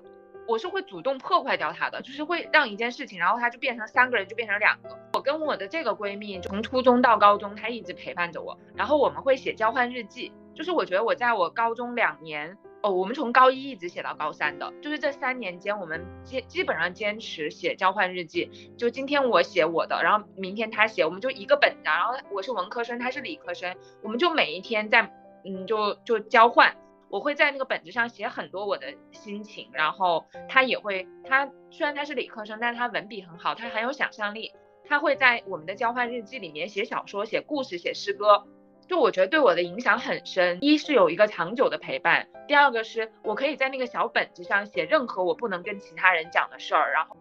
[0.49, 4.97] 我是会主动破坏掉她的，就是会让一件事情，然后她就变成三个人，就变成两个。
[5.13, 25.13] 我跟我的这个闺蜜从初中到高中，她一直陪伴着我，然后我们会写交换日记，就是我觉得我在我高中两年，哦，我们从高一一直写到高三的，就是这三年间，我们坚基本上坚持写交换日记，就今天我写我的，然后明天她写，我们就一个本子，然后我是文科生，她是理科生，我们就每一天在，
[25.45, 26.75] 嗯，就就交换。
[27.09, 34.53] 我会在那个本子上写很多我的心情，然后他也会，他虽然他是理科生，但是他文笔很好，他很有想象力，
[34.85, 38.45] 他会在我们的交换日记里面写小说、写故事、写诗歌，
[38.87, 40.59] 就我觉得对我的影响很深。
[40.61, 47.17] 一是有一个长久的陪伴，第二个是我可以在那个小本子上写任何我不能跟其他人讲的事儿，然后。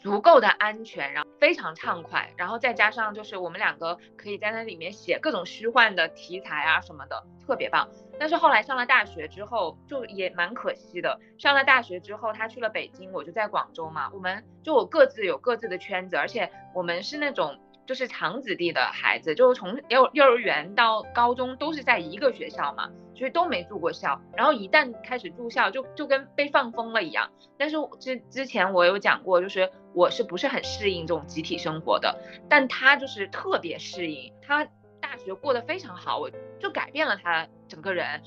[0.00, 7.88] 足够的安全，然后非常畅快，然后再加上就是我们两个可以在那里面写各种虚幻的题材啊什么的，特别棒。
[8.18, 11.18] 但是后来上了大学之后，就也蛮可惜的。
[11.38, 17.58] 上了大学之后，他去了北京，我就在广州嘛，我们就我各自有各自的圈子，而且我们是那种。
[17.86, 24.20] 就是长子弟的孩子，就从幼幼儿园到高中都是在一个学校嘛，所以都没住过校。
[24.36, 27.30] 然后一旦开始住校，就就跟被放风了一样。
[27.56, 32.14] 但是之之前我有讲过，就是我是不是很适应这种集体生活的？
[32.46, 34.68] 但他就是特别适应，他
[35.10, 36.30] 大学过得非常好，我
[36.60, 38.20] 就改变了他整个人。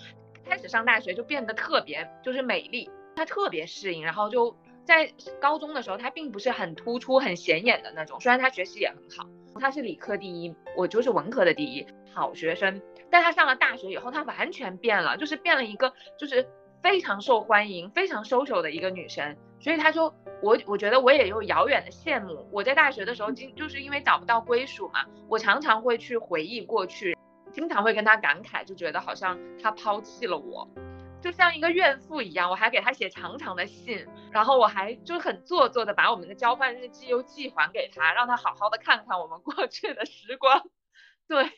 [0.44, 9.30] 开始上大学就变得特别就是美丽，他特别适应，然后就在高中的时候，他并不是很突出、很显眼的那种，虽然他学习也很好。
[9.60, 12.82] 他是理科第一，我就是文科的第一，好学生。
[13.12, 16.48] 但他上了大学以后，他完全变了，就是变了一个，就是
[16.82, 19.38] 非常受欢迎、非常 social 的一个女生。
[19.60, 22.48] 所以她说，我我觉得我也有遥远的羡慕。
[22.52, 27.16] 我在大学的时候，经就是因为找不到归属嘛，我常常会去回忆过去，
[27.52, 30.68] 经常会跟她感慨，就觉得好像她抛弃了我。
[31.22, 40.64] 就像一个怨妇一样，我还给她写长长的信，然后我还就很做作的把我们的交换日记又寄还给她，让她好好的看看我们过去的时光。
[41.28, 41.52] 对，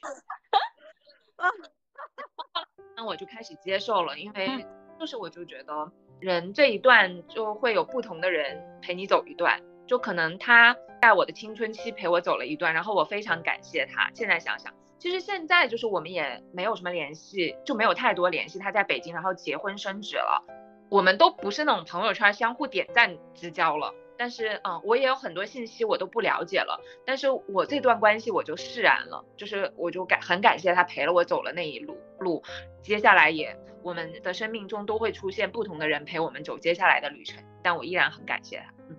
[2.97, 4.67] 那我就开始接受了，因为
[5.03, 5.91] 就是我就觉得
[6.21, 14.09] 人这一段就会有不同的人陪你走一段，就可能他在我的青春期陪我走了一段，然后我非常感谢他。
[14.13, 14.73] 现在想想。
[14.97, 18.59] 其实现在就是我们也没有什么联系，就没有太多联系。
[18.59, 20.41] 他在北京，然后结婚生子了，
[20.87, 23.93] 我们都不是那种朋友圈相互点赞之交了。
[24.17, 26.79] 但是，嗯，我也有很多信息我都不了解了。
[27.05, 32.43] 但是我这段关系我就释然了，就是我就感很感谢他陪了我走了那一路路。
[32.81, 38.95] 接下来也我们的生命中都会出现不同的人陪我们走接下来的旅程，但我依然很感谢他，嗯，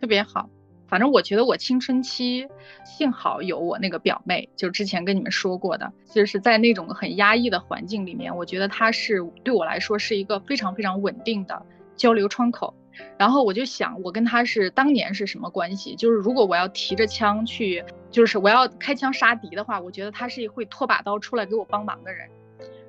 [0.00, 0.48] 特别好。
[0.86, 2.46] 反正我觉得我青春期
[2.84, 11.60] 幸好有我那个表妹，就之前跟你们说过的，就是在那种很压抑的环境里面，我觉得她是对我来说是一个非常非常稳定的
[11.96, 12.72] 交流窗口。
[13.18, 15.94] 然后我就想，我跟他是当年是什么关系？
[15.96, 22.28] 就是如果我要提着枪去，就是我要开枪杀敌的话，我觉得他是会拖把刀出来给我帮忙的人。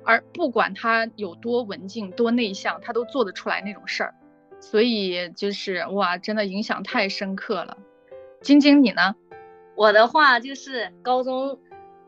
[0.04, 4.14] 而不管他有多文静、多内向，他都做得出来那种事儿。
[4.60, 7.76] 所以就是哇，真的影响太深刻了。
[8.40, 9.16] 晶晶，你呢？
[9.74, 11.58] 我的话就是高中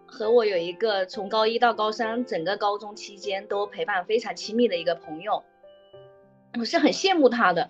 [0.07, 5.45] 和我有一个从高一到高三整个高中期间都陪伴非常亲密的一个朋友，
[6.59, 7.69] 我是很羡慕他的。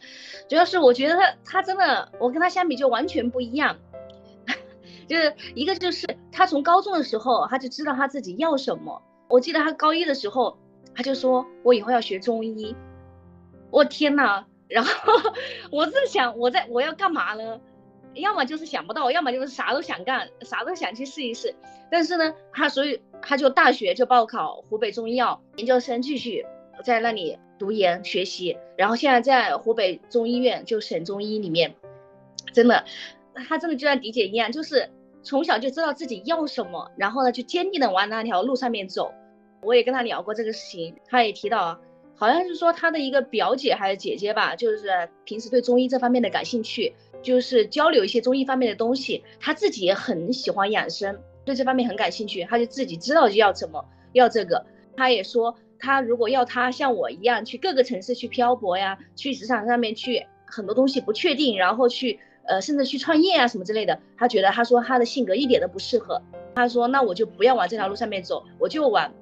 [0.49, 3.77] 主要是我觉得他他真的，我跟他相比就完全不一样。
[5.09, 9.03] 就是一个就是他从高中的时候他就知道他自己要什么。
[9.29, 10.59] 我记得他高一的时候
[10.95, 12.77] 他就说我以后要学中医。
[13.71, 14.45] 我天呐！
[14.69, 14.91] 然后
[15.71, 17.61] 我是想我在我要干嘛呢？
[18.15, 21.55] 要么就是想不到，要么就是啥都想干，啥都想去试一试。
[21.91, 26.45] 但是呢，他所以他就大学就报考湖北中医药研究生，继续
[26.85, 31.75] 在那里读研学习，然后现在在湖北中医院就省中医里面，
[32.53, 32.85] 真的，
[33.49, 34.89] 他真的就像迪姐一样，就是
[35.23, 39.13] 从小就知道自己要什么，然后呢就坚定的往那条路上面走。
[39.63, 41.81] 我也跟他聊过这个事情，他也提到，
[42.15, 49.25] 好像是说他的一个表姐还是姐姐吧，就是平时对中医这方面的感兴趣，就是交流一些中医方面的东西。
[49.41, 54.65] 他自己也很喜欢养生，对这方面很感兴趣，他就自己知道就要怎么要这个。
[54.97, 55.57] 他也说。
[55.79, 66.21] 他如果要他像我一样去各个城市去漂泊呀，去职场上面去很多东西不确定，然后去呃甚至去创业啊什么之类的，他觉得他说他的性格一点都不适合。
[66.55, 69.13] 他说那我就不要往这条路上面走，我就往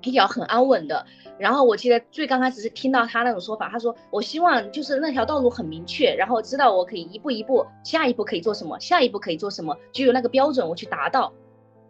[0.00, 1.04] 比较很安稳的。
[1.38, 11.32] 然后我记得最刚开始是听到他那种说法，他说我希望就是那条道路很明确，然后知道我可以一步一步，下一步可以做什么，下一步可以做什么，就有那个标准我去达到。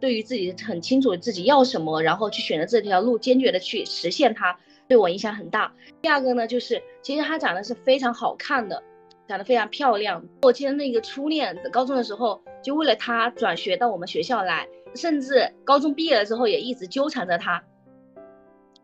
[0.01, 5.71] 对于自己很清楚自己要什么，然后去选择这条路，坚决的去实现它，对我影响很大。
[6.01, 8.81] 第二个呢，就是其实她长得是非常好看的，
[9.27, 10.25] 长得非常漂亮。
[10.41, 17.63] 我记得那个初恋，高中的时候就为了她转学到我们学校来，甚至高中毕业了之后也一直纠缠着她。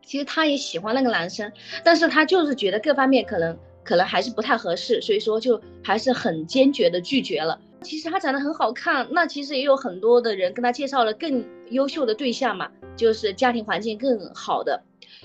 [0.06, 1.52] 其实她也喜欢那个男生，
[1.84, 7.60] 但是她就是觉得各方面可能可能还是不太合适，所以说就还是很坚决的拒绝了。
[7.84, 14.84] 其实他长得很好看，那其实也有很多的人跟他介绍了更优秀的对象嘛，就是家庭环境更好的，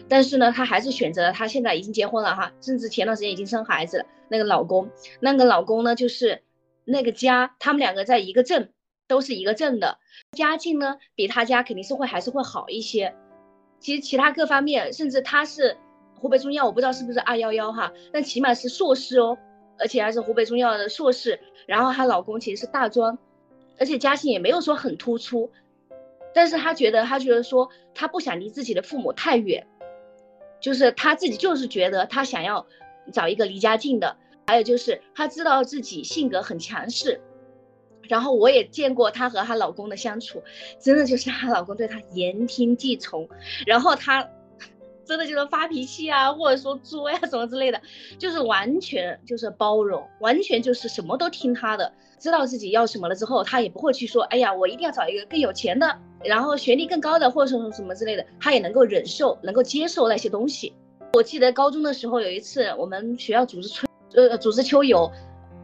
[0.08, 4.04] 但是呢，他还是选择了他现在已经结婚了哈，甚至前段时间已经生孩子了。
[4.28, 4.90] 那个老公，
[5.20, 6.42] 那个老公呢，就是
[6.84, 8.70] 那个家，他们两个在一个镇，
[9.08, 9.98] 都是一个镇的，
[10.32, 13.14] 家境呢比他家肯定是会还是会好一些。
[13.80, 15.76] 其实其他各方面，甚至他是
[16.14, 19.36] 湖北中医药，我不知道是不是二幺幺哈，但起码是硕士哦。
[19.82, 23.18] 而且还是湖北中药的硕士，然后她老公其实是大专，
[23.78, 25.50] 而且家境也没有说很突出，
[26.32, 29.66] 但是她觉得，她觉得说她不想离自己的父母太远，
[30.60, 32.64] 就是她自己就是觉得她想要
[33.12, 34.16] 找一个离家近的，
[34.46, 37.20] 还有就是她知道自己性格很强势，
[38.02, 40.42] 然后我也见过她和她老公的相处，
[40.80, 43.28] 真的就是她老公对她言听计从，
[43.66, 44.28] 然后她。
[45.04, 47.80] 真的就是发脾气啊，或者说作呀什么之类的，
[48.18, 60.72] 就是完全就是包容，完全就是什么都听他的，知道自己要什么了之后，他也不会去说，哎呀，我一定要找一个更有钱的，然后学历更高的，或者说什么之类的，他也能够忍受，能够接受那些东西。
[61.14, 65.10] 我记得高中的时候有一次，我们学校组织春，呃，组织秋游，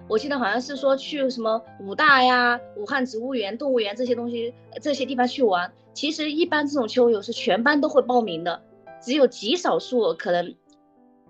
[0.09, 5.72] 我记得好像是说去什么武大呀、武汉植物园、动物园这些东西这些地方去玩。
[5.95, 8.62] 其实一般这种秋游是全班都会报名的。
[9.01, 10.55] 只有极少数可能，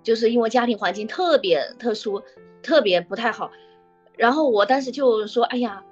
[0.03, 2.23] 就是因为家庭环境特别特殊，
[2.63, 3.51] 特别不太好。
[4.17, 5.85] 然后我当时就说：“哎呀，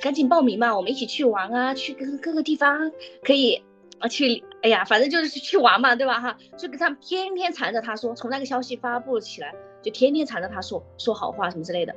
[0.00, 2.90] 赶紧报名嘛，我们一起去玩啊，去各各个地方
[3.22, 3.62] 可以
[3.98, 4.42] 啊去。
[4.62, 6.20] 哎呀，反正就是去玩嘛，对吧？
[6.20, 11.94] 哈，就跟他天天缠着他说，从那个消息发布起来，就天天缠着他说说好话什么之类的。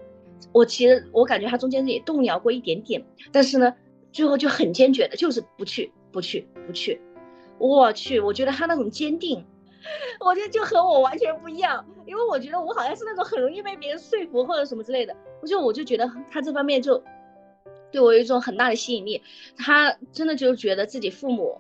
[0.52, 3.74] 我其实我感觉他中间也动摇过一点点，但是呢，
[4.12, 7.00] 最后就很坚决的，就是不去，不去，不去。”
[7.58, 9.46] 我去，我觉得他那种坚定，
[10.20, 17.04] 我觉得就和我完全不一样，因为我觉得我好像是那种很容易被别人说服或者什么之类的，我就我就觉得他这方面就
[17.92, 19.22] 对我有一种很大的吸引力。
[19.58, 21.60] 他真的就觉得自己父母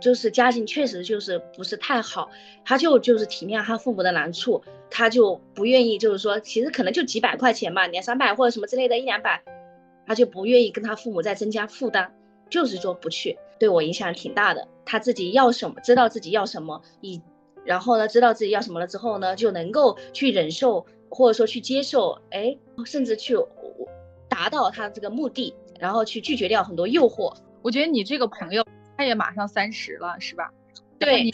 [0.00, 2.30] 就是家境确实就是不是太好，
[2.64, 9.42] 他就就是体谅他父母的难处，他就不愿意就是说，其实可能就几百块钱吧，两三百或者什么之类的，一两百，
[10.06, 12.12] 他就不愿意跟他父母再增加负担，
[12.48, 13.38] 就是说不去。
[13.58, 14.66] 对我影响挺大的。
[14.84, 17.20] 他自己要什么，知道自己要什么，以
[17.64, 22.56] 然后呢，知道自己要什么了之后呢，就能够去忍受，或者说去接受，哎，
[22.86, 23.36] 甚至去
[24.28, 27.34] 达到他这个目的，然后去拒绝掉很多诱惑。
[27.60, 28.64] 我觉得你这个朋友，
[28.96, 30.50] 他也马上三十了，是吧？
[30.98, 31.30] 对，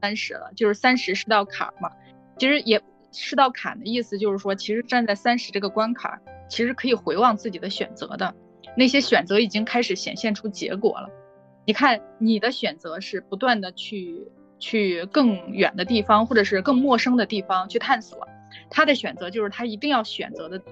[0.00, 1.90] 三十了，就是三十是道坎嘛。
[2.38, 2.80] 其实也
[3.12, 8.34] 是道坎的意思，就是说，其实站在三十这个关卡，其实可以回望自己的选择的，
[8.76, 11.10] 那些选择已经开始显现出结果了。
[11.68, 14.26] 你看，你的选择是不断的去
[14.58, 18.26] 去更远的地方，或者是更陌生的地方去探索。
[18.70, 20.62] 他的选择就是他一定要选择的，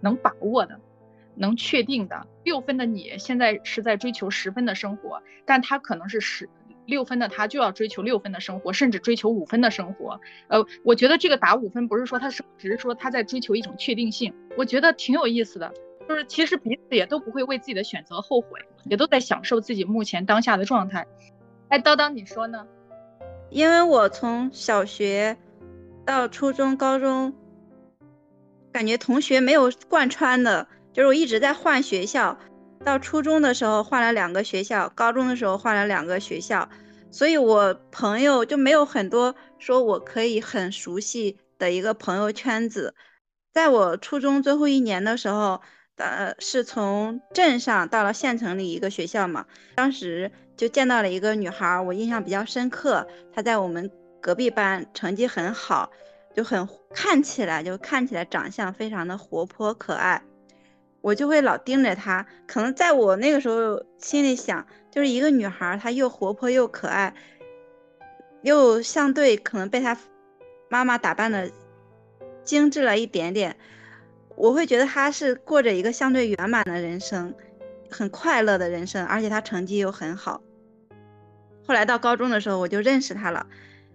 [0.00, 0.78] 能把握的，
[1.34, 2.24] 能确定的。
[2.44, 6.48] 六分的你现在是在追求十分的生活，但他可能是十
[6.86, 10.20] 六分的他就要追求六分的生活，甚至追求五分的生活。
[10.46, 14.32] 呃，我觉得这个打五分不是说他是，只是说他在追求一种确定性。
[14.56, 15.74] 我觉得挺有意思的。
[16.08, 21.06] 就是其实彼此也都不会为自己的选择后悔，也都在享受自己目前当下的状态。
[21.68, 22.66] 哎，叨叨，你说呢？
[23.50, 25.36] 因为我从小学
[26.04, 27.34] 到初中、高中，
[28.72, 32.38] 感觉同学没有贯穿的，就是我一直在换学校。
[32.84, 36.68] 到初中的时候换了两个学校，高中的时候换了两个学校，
[37.12, 42.96] 所以我朋友就没有很多说我可以很熟悉的一个朋友圈子。
[43.52, 45.60] 在我初中最后一年的时候，
[45.96, 53.90] 呃，是从镇上到了县城里一个学校嘛，当时就见到了一个女孩，我印象比较深刻，她在我们
[54.20, 55.90] 隔壁班成绩很好。
[56.34, 60.22] 就很看起来就看起来长相非常的活泼可爱，
[61.02, 62.26] 我就会老盯着她。
[62.46, 67.14] 可能在我那个时候心里想，就是一个女孩，她又活泼又可爱，
[68.40, 69.94] 又相对可能被她
[70.70, 71.50] 妈妈打扮的
[72.44, 73.58] 精致了一点点，
[74.42, 77.32] 我会觉得他是过着一个相对圆满的人生，
[77.88, 80.42] 很快乐的人生，而且他成绩又很好。
[81.64, 83.46] 后来到高中的时候，我就认识他了。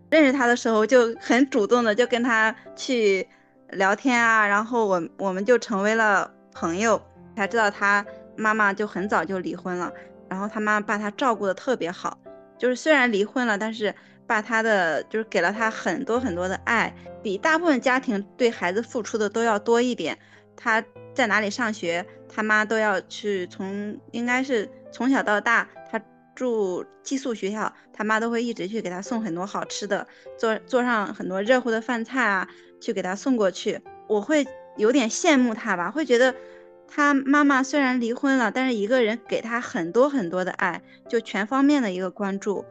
[0.09, 3.27] 认识他的时候就很主动的就跟他去
[3.71, 7.01] 聊天啊，然后我我们就成为了朋友。
[7.35, 8.03] 才知道他
[8.37, 9.91] 妈妈就很早就离婚了，
[10.29, 12.17] 然后他妈把他照顾的特别好，
[12.57, 13.93] 就是虽然离婚了，但是
[14.25, 20.17] 把他的就是给了他很多很多的爱，比大部分家庭对孩子付出的都要多一点。
[20.57, 20.83] 他
[21.13, 26.01] 在哪里上学，他妈都要去从应该是从小到大他。
[26.37, 30.05] 住寄宿学校，他妈都会一直去给他送很多好吃的，
[30.37, 32.47] 做做上很多热乎的饭菜啊，
[32.79, 33.81] 去给他送过去。
[34.07, 34.45] 我会
[34.75, 36.35] 有点羡慕他吧，会觉得
[36.87, 40.79] 他妈妈虽然离婚了，但是一个人给他很多很多的爱，
[41.09, 42.63] 就全方面的一个关注。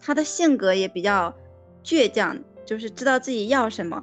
[0.00, 1.36] 他的性格也比较
[1.84, 4.02] 倔强，就是知道自己要什么。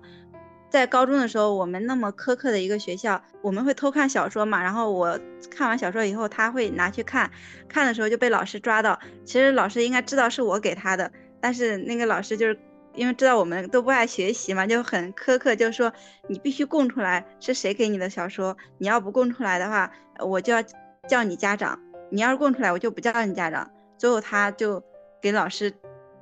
[0.76, 4.62] 在高中的时候，我们那么苛刻的一个学校，我们会偷看小说嘛。
[4.62, 5.18] 然后我
[5.50, 7.32] 看完小说以后，他会拿去看，
[7.70, 9.00] 看的时候就被老师抓到。
[9.24, 11.10] 其实老师应该知道是我给他的，
[11.40, 12.60] 但是那个老师就是
[12.94, 15.94] 因为知道我们都不爱学习嘛，就很苛刻，就说
[16.28, 18.58] 你必须供出来是谁给你的小说。
[18.78, 20.62] 你要不供出来的话，我就要
[21.08, 21.80] 叫你家长。
[22.12, 23.72] 你要是供出来，我就不叫你家长。
[23.98, 24.84] 最后他就
[25.22, 25.74] 给老师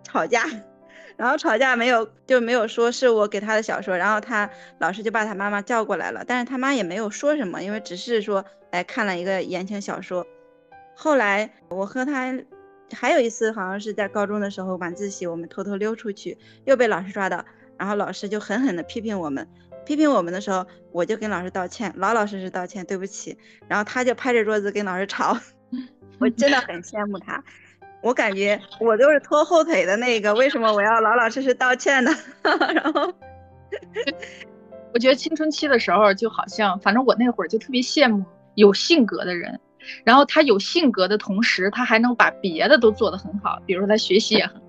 [0.04, 0.46] 吵架。
[1.18, 4.50] 然后吵架没有就没有说是我给他的小说，然后他
[4.80, 10.26] 老师就把他妈妈叫过来了，但是他妈也没有说什么，因为只是说来看了一个言情小说。
[10.96, 12.34] 后来我和他
[12.92, 17.44] 还有一次好像是在高中的时候晚自习，我们偷偷溜出去，又被老师抓到，
[17.78, 19.48] 然后老师就狠狠地批评我们，
[19.86, 23.38] 批评我们的时候，我就跟老师道歉，老老实实道歉，对不起。
[23.68, 25.36] 然后他就拍着桌子跟老师吵，
[26.20, 27.44] 我真的很羡慕他。
[28.04, 32.12] 我感觉我就是拖后腿的那个，为什么我要老老实实道歉呢？
[32.44, 33.14] 然后，
[34.94, 38.24] 我觉得青春期的时候就好像，反正我那会儿就特别羡慕
[38.56, 39.58] 有性格的人，
[40.04, 44.62] 然后他有性格的同时，他还能把别的都做得很好，比如说他学习也很，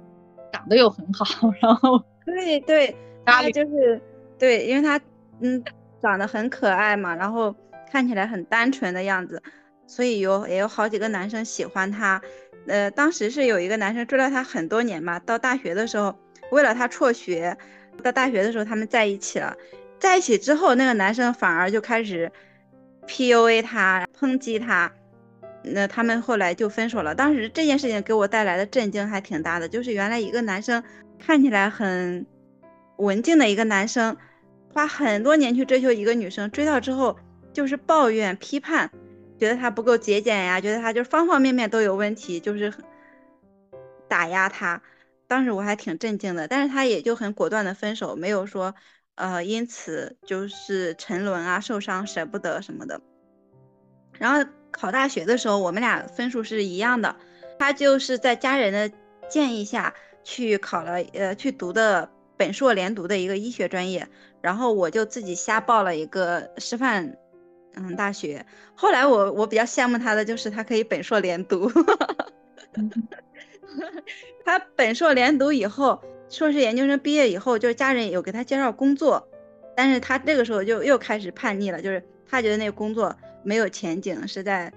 [0.53, 4.01] 长得又很好， 然后对对，他就是
[4.39, 5.01] 对，因为他
[5.41, 5.63] 嗯
[6.01, 7.55] 长得很可爱嘛，然后
[7.91, 9.43] 看起来很单纯的样子，
[9.87, 12.23] 所以有也有好几个男生喜欢他。
[12.67, 16.15] 呃，当时是有一个男生追了她很多年嘛，到大学的时候，
[16.51, 17.57] 为了她辍学，
[18.03, 19.57] 到大学的时候他们在一起了，
[19.99, 22.31] 在一起之后，那个男生反而就开始
[23.07, 24.91] PUA 她，抨击她，
[25.63, 27.15] 那他们后来就分手了。
[27.15, 30.83] 当时这件事情给我带来的震惊还挺大的，就是原来一个男生
[31.19, 32.27] 看起来很
[32.97, 34.17] 文静的一个男生，
[34.73, 37.17] 花很多年去追求一个女生，追到之后
[37.53, 38.91] 就是抱怨批判。
[39.45, 42.73] 觉得他不够节俭呀，觉得他就是方方面面都有问题，就是
[44.09, 44.81] 打压他。
[45.29, 48.75] 当时我还挺震惊的，但是他也就很果断的分手，没有说
[49.17, 52.99] 呃因此就是沉沦啊、受伤、舍不得什么的。
[54.19, 57.15] 然后考大学的时候，我们俩分数是一样的，
[57.59, 58.91] 他就是在家人的
[59.29, 59.93] 建议下
[60.23, 64.09] 去考了呃去读的本硕连读的一个医学专业，
[64.41, 67.19] 然后我就自己瞎报了一个师范。
[67.77, 68.45] 嗯，大学
[68.75, 71.71] 后来我我比较羡慕他的就是他可以本硕连读，
[74.45, 79.29] 他本硕连读以后，硕士研究生毕业以后，就是家人有给他介绍工作，
[79.77, 84.73] 但是他这个时候就又开始叛逆了，就是他觉得那个工作没有前景，是在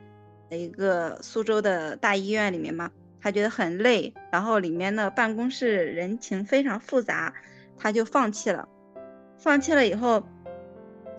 [0.49, 2.89] 一个苏州的大医院里面嘛，
[3.21, 7.33] 他觉得很累，然后里面的办公室人情非常复杂，
[7.77, 8.67] 他就放弃了，
[9.37, 10.27] 放弃了以后。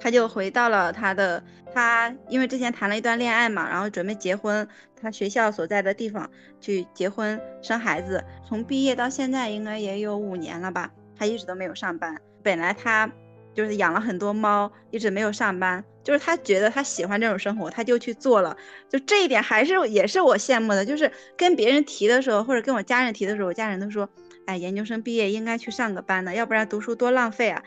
[0.01, 1.42] 他就回到了他的，
[1.74, 4.66] 他因为之前谈了一段恋爱嘛，然后准备结婚，
[5.01, 6.30] 他学校所在的地方
[6.61, 8.24] 去结婚生孩子。
[8.49, 12.16] 从毕业到现在应该也有五年了吧，他一直都没有上班。
[12.42, 13.11] 本来他
[13.55, 18.57] 就是养了很多猫，一直没有上班，就是他觉得他喜欢这种生活，他就去做了。
[18.88, 24.09] 就这一点还是也是我羡慕的，就是跟别人提的时候，或者跟我家人提的时候，我家人都说，
[24.46, 27.62] 哎，研究生毕业应该去上个班的，要不然读书多浪费啊。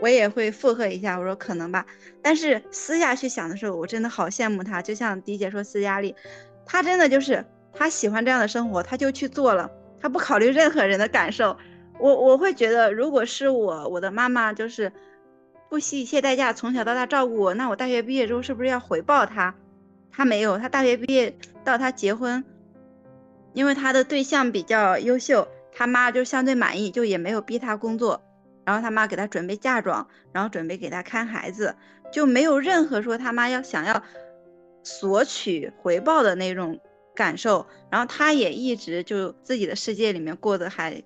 [0.00, 1.86] 我也会附和一下，我说可能吧，
[2.22, 4.82] 但是私下去想的时候，我真的好羡慕他。
[4.82, 6.14] 就像迪姐说斯嘉丽，
[6.64, 9.70] 他真的就是他喜欢这样的生活，他就去做了。
[10.00, 11.56] 他不考虑任何人的感受。
[11.98, 14.92] 我我会觉得，如果是我，我的妈妈就是
[15.70, 19.54] 不惜一切代价从小到大照顾我，那我大学毕业之后是不是要回报她？
[20.12, 21.34] 她没有，她大学毕业
[21.64, 22.44] 到她结婚，
[23.54, 28.20] 因为她的对象比较优秀，他妈就相对满意，就也没有逼她工作。
[28.66, 31.74] 然后他妈给他准备嫁妆，然后准备给他看孩子，
[32.12, 34.02] 就没有任何说他妈要想要
[34.82, 36.78] 索取回报的那种
[37.14, 37.66] 感受。
[37.90, 41.02] 然后他也一直就自己的世界里面过得还。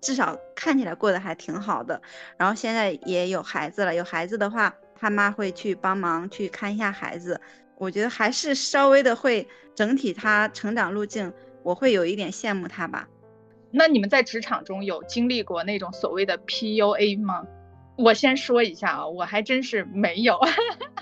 [0.00, 2.02] 至少看起来过得还挺好的，
[2.36, 3.94] 然后现在也有孩子了。
[3.94, 7.40] 有孩子的话，他妈会去帮忙去看一下孩子。
[7.78, 11.32] 我觉得还是稍微的会整体他成长路径，
[11.62, 13.08] 我会有一点羡慕他吧。
[13.76, 17.44] 那你们在职场中有经历过那种所谓的 PUA 吗？
[17.96, 20.38] 我先说一下啊，我还真是没有。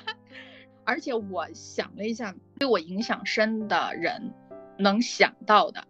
[0.85, 4.33] 而且我想了一下，对我影响深的人，
[4.79, 5.85] 能想到的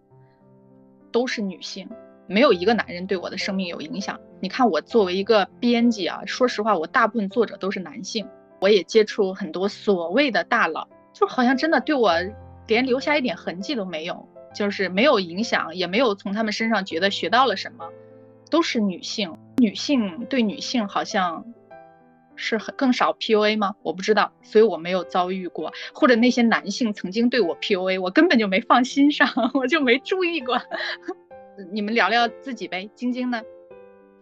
[1.12, 1.88] 都是女性。
[2.26, 4.18] 没有一个男人对我的生命有影响。
[4.40, 8.28] 你看，我作为一个编辑啊，说实话，我大部分作者都是男性。
[8.60, 12.12] 我也接触很多所谓的大佬，就好像真的对我
[12.66, 17.90] 连留下一点痕迹都没有，就是没有影响，也没有从他们身上觉得学到了什么。
[18.50, 21.46] 都是女性，女性对女性好像
[22.36, 23.76] 是很更少 PUA 吗？
[23.82, 25.72] 我不知道，所以我没有遭遇过。
[25.94, 30.60] 或者那些男性曾经对我 PUA，我根本就没放心上，我就没注意过。
[31.72, 33.40] 你们聊聊自己呗，晶晶呢？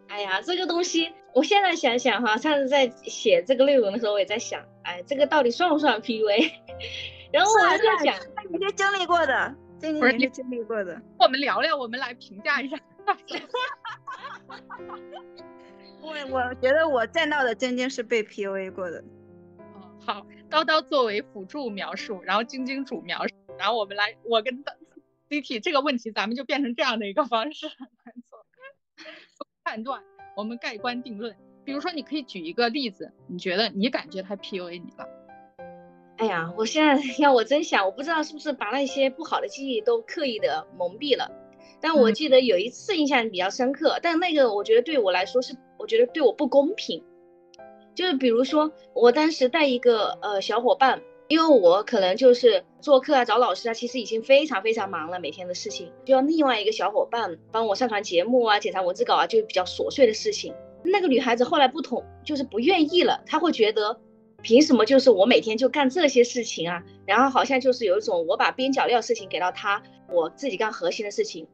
[0.07, 6.53] 哎呀，这个东西，我现在想想哈，上次在写这个内容的时候，我也在想，哎，这个到底算不算 PUA？
[7.33, 8.15] 然后我还在想，
[8.49, 11.01] 你是经历过的，晶晶你是经历过的。
[11.19, 12.79] 我们聊聊，我们来评价一下。
[16.03, 19.03] 我我觉得我见到的晶晶是被 PUA 过的。
[19.59, 24.73] 哦，好，叨叨作为辅助描述，然后晶晶主描述，然后我们来，我跟叨。
[25.31, 28.45] C T 这个问题，咱们就变成这样的一个方式来做
[29.63, 30.03] 判断，
[30.37, 31.37] 我们盖棺定论。
[31.65, 35.07] 比如说，你可以举一个例子，你觉得你感觉他 P U A 你了？
[36.21, 41.31] 哎呀，我现在 要我真想，我不知道是不是把那些不好的记忆都刻意的蒙蔽了。
[41.81, 47.03] 但我记得有一次印象比较深刻，但那个我觉得对我来说是，我觉得对我不公平。
[47.95, 51.01] 就是比如说，我当时带一个呃小伙伴。
[51.29, 60.53] 因为我可能就是做课啊，找老师啊，其实已经非常非常忙了，每天的事情，就要另外一个小伙伴帮我上传节目啊，检查文字稿啊，就比较琐碎的事情。
[60.83, 64.01] 那个女孩子后来不同，就是不愿意了，她会觉得，
[64.43, 66.83] 凭什么就是我每天就干这些事情啊？
[67.07, 71.47] 然后好像就是有一种我把边角料事情给到他，我自己干核心的事情。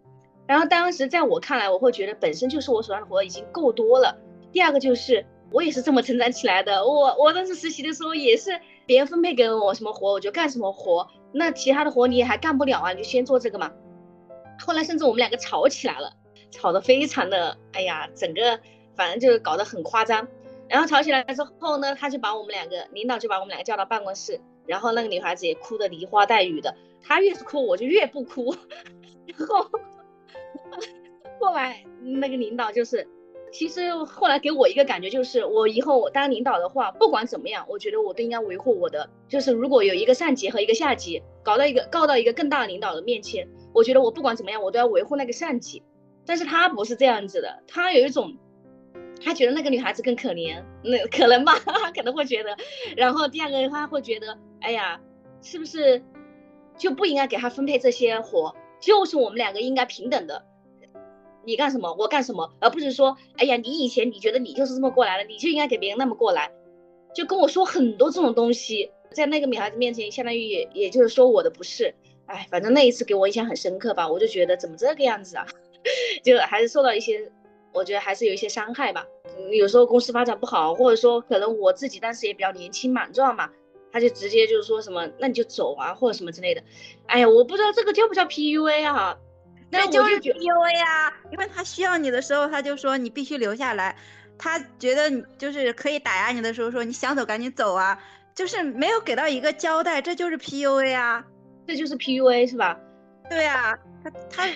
[0.46, 4.16] 然后当时在我看来，我会觉得本身就是我手上的活已经够多了。
[4.52, 8.60] 第二个就是我也是这么成长起来的，我我当时实习的时候也是。
[8.86, 11.08] 别人分配给我什么活，我就干什么活。
[11.32, 13.72] 那其他的活你也还干不了啊，你就先做这个嘛。
[14.60, 16.12] 后来甚至我们两个吵起来了，
[16.52, 18.60] 吵得非常的，哎呀，整个
[18.94, 20.28] 反正就是搞得很夸张。
[20.68, 26.74] 然后吵起来之后呢，他就把我们两个领导就把我们两个叫到办公室，然后那个女孩子也哭得梨花带雨的。
[27.02, 28.54] 她越是哭，我就越不哭。
[29.26, 29.70] 然后
[31.40, 33.08] 后来那个领导就是。
[33.52, 39.08] 其实后来给我一个感觉就是，我以后我当领导的话，不管怎么样，我觉得我都应该维护我的。
[39.28, 45.82] 就是如果有一个上级和一个下级搞到一个告到一个更大的领导的面前，我觉得我不管怎么样，我都要维护那个上级。
[46.26, 48.36] 但是他不是这样子的，他有一种，
[49.22, 51.54] 他觉得那个女孩子更可怜，那可能吧，
[51.94, 52.56] 可能会觉得。
[52.96, 55.00] 然后第二个他会觉得，哎呀，
[55.42, 56.02] 是不是
[56.76, 58.54] 就不应该给他分配这些活？
[58.80, 60.44] 就是我们两个应该平等的。
[61.44, 66.50] 你干什么，我干什么，而不是说，哎呀，你以前你觉得你就是这么过来的，你就应该给别人那么过来，
[67.14, 71.94] 就跟我说很多这种东西，在那个女孩子面前，相当于也也就是说我的不是，
[72.26, 75.46] 哎，反正那一次给我印象很深刻吧，我就觉得怎么这个样子啊，
[76.24, 77.30] 就还是受到一些，
[77.76, 79.04] 我觉得还是有一些伤害吧。
[79.52, 83.50] 有时候公司发展不好，或者说可能我自己当时也比较年轻莽撞嘛，
[83.92, 86.62] 他就直接就是说什么，那你就走啊，或者什么之类的。
[87.06, 89.16] 哎呀，我不知道这个叫不叫 PUA 啊？
[89.70, 93.94] 那就是 PUA 啊，因为他需要你的时候，他就说你必须留下来；
[94.38, 98.00] 他觉得你就是可以打压你的时候，说你想走赶紧走啊，
[98.34, 101.24] 就是没有给到一个交代，这就是 PUA 啊，
[101.66, 102.78] 这就是 PUA 是吧？
[103.28, 104.48] 对啊，他他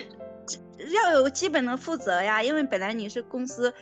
[0.93, 3.73] 要有基本的负责呀，因为本来你是公司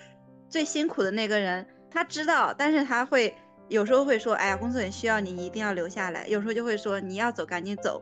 [0.49, 3.33] 最辛苦的那个人，他知道，但是他会
[3.67, 8.01] 有时候会说，哎呀，公司很需要你，你一定要留下来；有时候就会说你要走赶紧走，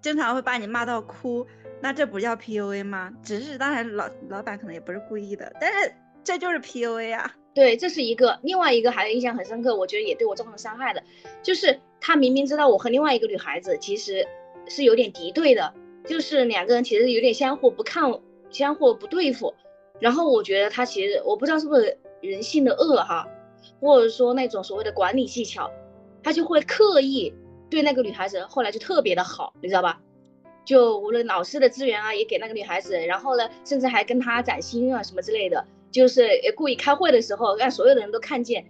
[0.00, 1.46] 经常会把你骂到哭。
[1.82, 3.12] 那这不叫 PUA 吗？
[3.22, 5.92] 只是当然老老板可能也不是故意的，但是
[6.24, 7.34] 这就是 PUA 啊。
[7.52, 11.02] 对，这是一个，另外一个还印象很深刻，我觉得也对我造成伤害的，
[11.42, 14.26] 就是他明明知道我和另外一个女孩子其实
[14.68, 15.72] 是有点敌对的，
[16.06, 18.10] 就是两个人其实有点相互不看，
[18.50, 19.54] 相互不对付。
[19.98, 23.26] 然后我觉得他其实我不知道是不是人性的恶哈，
[23.80, 25.70] 或者说那种所谓的管理技巧，
[26.22, 27.34] 他就会刻意
[27.70, 30.00] 对那个女孩子后来就特别的好，你知道吧？
[30.64, 38.66] 就无论老师的资源啊，也给那个女孩子，然后呢，甚至还跟她攒心啊什么之类的，就是故意开会的时候让所有的人都看见，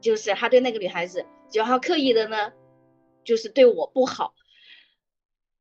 [0.00, 2.52] 就是他对那个女孩子，然后刻意的呢，
[3.24, 4.34] 就是对我不好。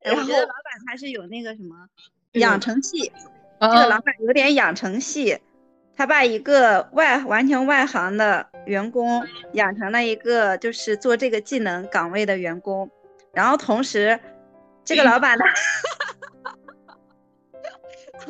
[0.06, 0.47] 然后老板
[0.86, 1.88] 他是有那个什么
[2.34, 3.12] 养成系，
[3.60, 5.39] 这个老板有点养成系，
[5.97, 12.89] 他把一个外完全外行的员工养成了一个就是做这个技能岗位的员工，
[13.34, 14.20] 然后同时。
[14.88, 15.43] 这个老板呢？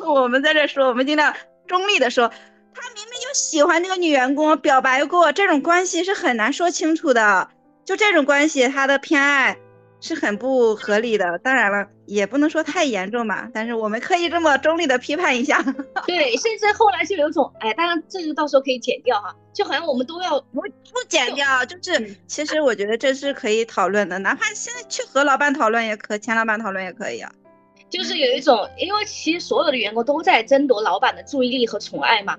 [0.02, 2.30] 我们在这说，我们尽量中立的说，
[2.72, 7.50] 他明明就喜欢那个女员工，表白过，这种关系是很难说清楚的。
[7.84, 9.58] 就这种关系，他的偏爱
[10.00, 11.38] 是很不合理的。
[11.38, 15.62] 当然了，也不能说太严重吧，但是我们可以这么中立的批判一下。
[16.06, 20.68] 对，甚至后来就有种，哎，当然这个到时候可以剪掉哈，就好像我们都要不不
[21.08, 27.32] 剪掉，就是其实我觉得这是可以讨论的，哪怕现在去和老板讨论也可，前老板讨论也可以啊。
[27.88, 32.36] 就是有一种，因为其实所有的员工都在争夺老板的注意力和宠爱嘛，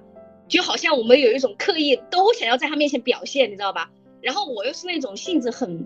[0.47, 3.89] 就好像我们有一种刻意都想要在他面前表现，你知道吧？
[4.21, 5.85] 然后我又是那种性子很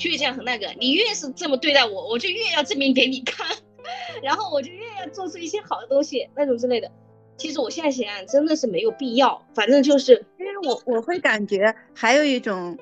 [0.00, 3.46] 倔强、很那个，你越是这么对待我，我就越要证明给你看，
[4.24, 6.90] 然后我就越要做出一些好的东西那种之类的。
[7.36, 9.46] 其实我现在想想，真的是没有必要。
[9.54, 12.76] 反正就是，因为我我会感觉还有一种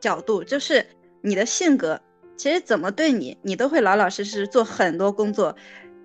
[0.00, 0.84] 角度，就是
[1.22, 2.00] 你的性格。
[2.36, 5.54] 其实怎么对你，你都会老老实实做很多工作。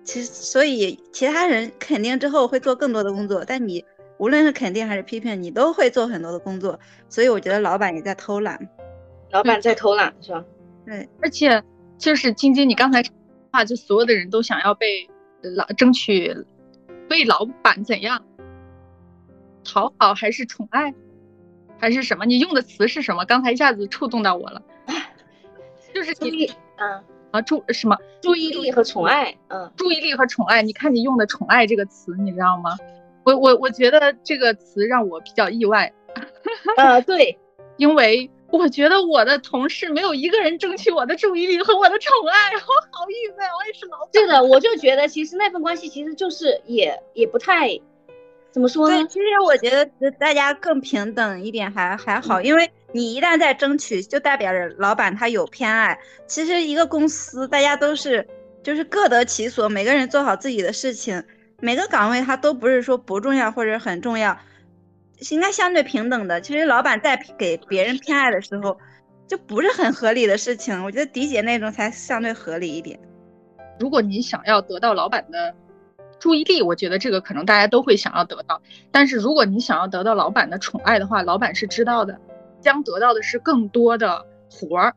[0.04, 3.84] 其实，所以其他人肯定之后会做更多的工作，但你
[4.18, 6.78] 无论是肯定还是批评，你都会做很多的工作。
[7.08, 8.68] 所以我觉得老板也在偷懒，
[9.30, 10.44] 老板在偷懒是吧？
[10.84, 11.62] 对，而且
[11.98, 13.02] 就是晶晶，你刚才
[13.50, 15.08] 话就所有的人都想要被
[15.42, 16.34] 老争取
[17.08, 18.24] 被老板怎样
[19.64, 20.94] 讨好，还是宠爱，
[21.78, 22.24] 还是什么？
[22.24, 23.24] 你用的词是什么？
[23.24, 24.62] 刚才一下子触动到我了。
[25.94, 27.02] 就是注意，嗯
[27.32, 27.96] 啊，注什么？
[28.22, 30.62] 注意力和宠爱，嗯，注意力和宠爱。
[30.62, 32.76] 你看你用的“宠爱”这个词，你知道吗？
[33.24, 35.92] 我我我觉得这个词让我比较意外。
[36.76, 37.38] 呃，对，
[37.76, 43.38] 因为我觉得我的同事没有一个人争取我的注意力和我的宠爱， 我好郁闷。
[43.38, 44.08] 我也是老板。
[44.12, 47.78] 对的，我就觉得其实那份关系其实就是也也不太。
[48.50, 48.96] 怎么说呢？
[48.96, 55.96] 对其实我觉得大家更平等一点还还好，因为你一旦在争取，就代表着老板他有偏爱。
[56.26, 58.26] 其实一个公司大家都是
[58.64, 61.22] 就是各得其所，每个人做好自己的事情，
[61.60, 64.36] 每个岗位它都不是说不重要或者很重要，
[65.30, 66.40] 应该相对平等的。
[66.40, 68.76] 其实老板在给别人偏爱的时候，
[69.26, 70.82] 就不是很合理的事情。
[70.84, 72.98] 我觉得迪姐那种才相对合理一点。
[73.78, 75.54] 如果你想要得到老板的。
[76.18, 78.60] 注意力，我觉得这个可能大家都会想要得到，
[78.92, 82.20] 但是如果你想要得到老板的宠爱的话，老板是知道的，
[82.60, 84.94] 将得到的是更多的活儿，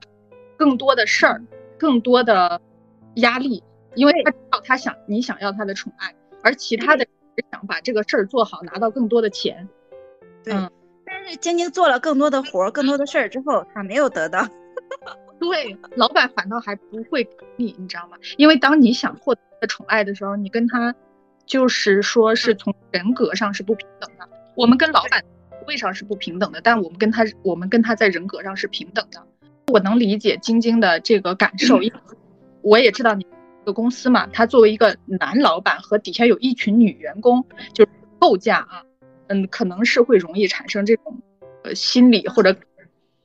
[0.57, 1.41] 更多的事儿，
[1.79, 2.59] 更多的
[3.15, 3.63] 压力，
[3.95, 6.13] 因为他知道他想你想要他的宠爱，
[6.43, 7.07] 而其他的
[7.53, 9.69] 想把这个事儿做好，拿到更多的钱。
[10.43, 10.53] 对，
[11.05, 14.47] 但是晶晶做了更多的活儿，更多的事儿之后，他没有得到。
[15.39, 17.27] 对，老板反倒还不会
[17.57, 18.17] 你，你知道吗？
[18.37, 20.93] 因为当你想获得宠爱的时候，你跟他。
[21.45, 24.25] 就是说，是从人格上是不平等的。
[24.55, 25.21] 我们跟老板
[25.67, 29.21] 位上是不平等的，但我们跟他，我们跟他在人格上是平等的。
[29.67, 31.99] 我能理解晶晶的这个感受，因为
[32.61, 38.81] 我也知道你这个公司嘛，他作为一个男老板和底下有一群女员工，就是构架啊，
[39.33, 41.21] 嗯，可能是会容易产生这种
[41.63, 42.55] 呃心理或者，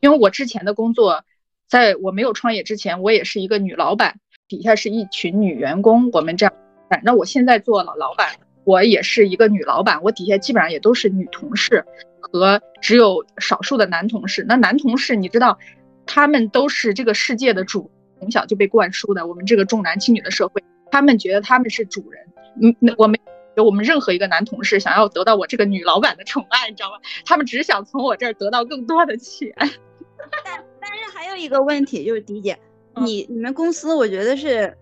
[0.00, 1.24] 因为我之前的工作，
[1.66, 6.54] 在我没有创业之前，我也是一个女老板，底下是一群女员工，我们这样。
[7.02, 8.28] 那我现在做了老板，
[8.64, 11.84] 我也是一个女老板，我底下基本上也都是女同事
[12.20, 14.44] 和只有少数的男同事。
[14.48, 15.58] 那男同事你知道，
[16.06, 19.26] 他们都是这个世界的主，从小就被灌输的。
[19.26, 22.24] 我们这个重男轻女的社会，他们觉得他们是主人。
[22.62, 23.20] 嗯，那我没
[23.58, 26.96] 有我们任何一个男同事想要得到我这个女老板的宠爱，你知道吗？
[27.26, 29.52] 他们只想从我这儿得到更多的钱。
[29.58, 32.58] 但但是还有一个问题就是，迪姐，
[32.94, 34.76] 你你们公司我觉得是。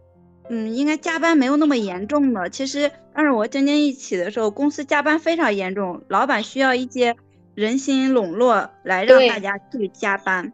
[0.49, 2.49] 嗯，应该加班没有那么严重的。
[2.49, 7.17] 其实当时我晶晶一起的时候，公司加班非常严重，老板需要一些
[7.57, 10.53] 人心笼络来让大家去加班，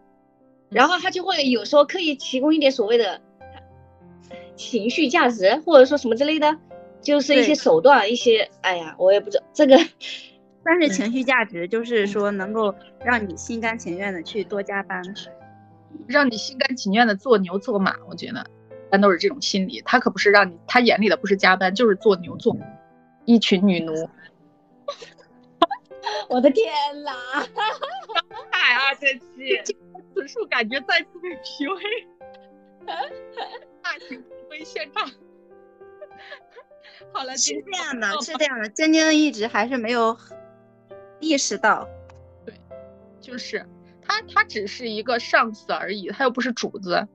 [0.70, 3.20] 然后他就会有时候刻意提供一点所谓的
[4.56, 6.56] 情绪价值，或者说什么之类的，
[7.03, 9.76] 就是一些手段，一些哎呀，我也不知道这个，
[10.64, 12.74] 但是情绪价值就是说能够
[13.05, 15.03] 让你心甘情愿的去多加班，
[16.07, 18.46] 让你心甘情愿的做牛做马，我觉得。
[18.90, 22.55] 般都是这种心理，他可不是让你，他眼里的不是加班，就是做牛做。
[23.24, 23.94] 一群女奴。
[26.28, 26.70] 我的天
[27.03, 27.12] 哪！
[28.50, 29.76] 哎啊，这期
[30.14, 32.05] 此处感觉再次被 PUA，
[33.82, 35.11] 大型 PUA 现场。
[37.12, 40.16] 好了，是这样的，是这样的，晶晶一直还是没有
[41.20, 41.88] 意识到，
[42.44, 42.55] 对，
[43.20, 43.66] 就是
[44.00, 47.07] 他，他只是一个上司而已，他又不是主子。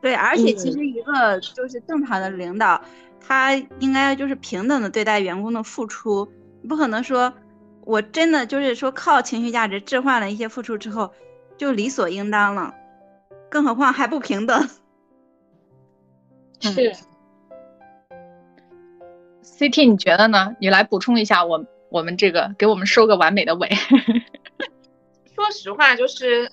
[0.00, 2.82] 对，而且其实一个就是正常的领导，
[3.20, 6.28] 他应该就是平等的对待员工的付出，
[6.68, 7.32] 不可能说
[7.84, 11.12] 我真的就是说靠情绪价值置换了一些付出之后，
[11.56, 12.74] 就理所应当了，
[13.48, 14.68] 更何况还不平等。
[16.60, 16.92] 是
[19.42, 20.56] ，CT 你觉得呢？
[20.60, 23.68] 你来补充一下，我我们这个给我们收个完美的尾。
[25.34, 26.50] 说实话，就是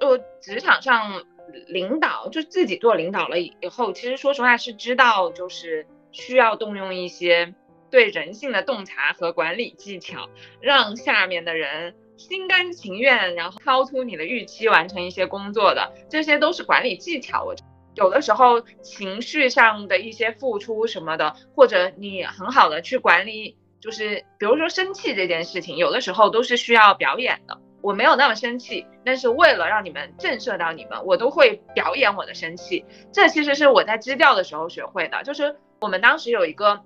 [0.00, 1.22] 就职场上。
[1.66, 7.54] 领导就自己做领导了以后，其实说实话是知道，就是需要动用一些
[7.90, 10.28] 对人性的洞察和管理技巧，
[10.60, 17.42] 让下面的人心甘情愿，然后超出你的预期完成一些工作的，这些都是管理技巧。
[17.42, 17.56] 我
[18.00, 27.60] 有的时候情绪上的一些付出什么的，或者你很好的去管理，就是比如说生气这件事情，有的时候都是需要表演的。
[27.82, 32.84] 我没有那么生气，但是为了让你们震慑到你们，我都会表演我的生气。
[33.12, 36.80] 这其实是我在支教的时候学会的，就是我们当时有一个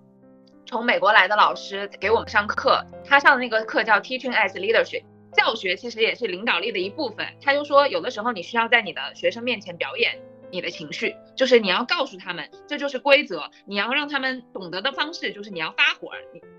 [0.66, 7.26] 从美国来的老师给我们上课，他上的那个课叫 Teaching as Leadership，教学其实也是领导力的一部分。
[7.40, 10.20] 他就说，有的时候你需要在你的学生面前表演
[10.54, 16.12] 你的情绪，就是你要告诉他们这就是规则，你要让他们懂得的方式就是你要发火。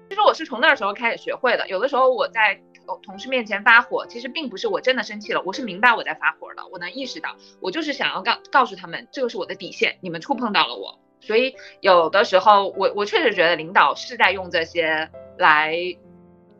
[0.09, 2.61] 其实我是从那时候开始学会的，有的时候我在。
[3.01, 15.75] 同事面前发火，其实并不是我真的生气了，我是明白我在发火的，我能意识到，我就是想要告告诉他们，这个是我的底线，你们触碰到了我，所以有的时候我我确实觉得领导是在用这些来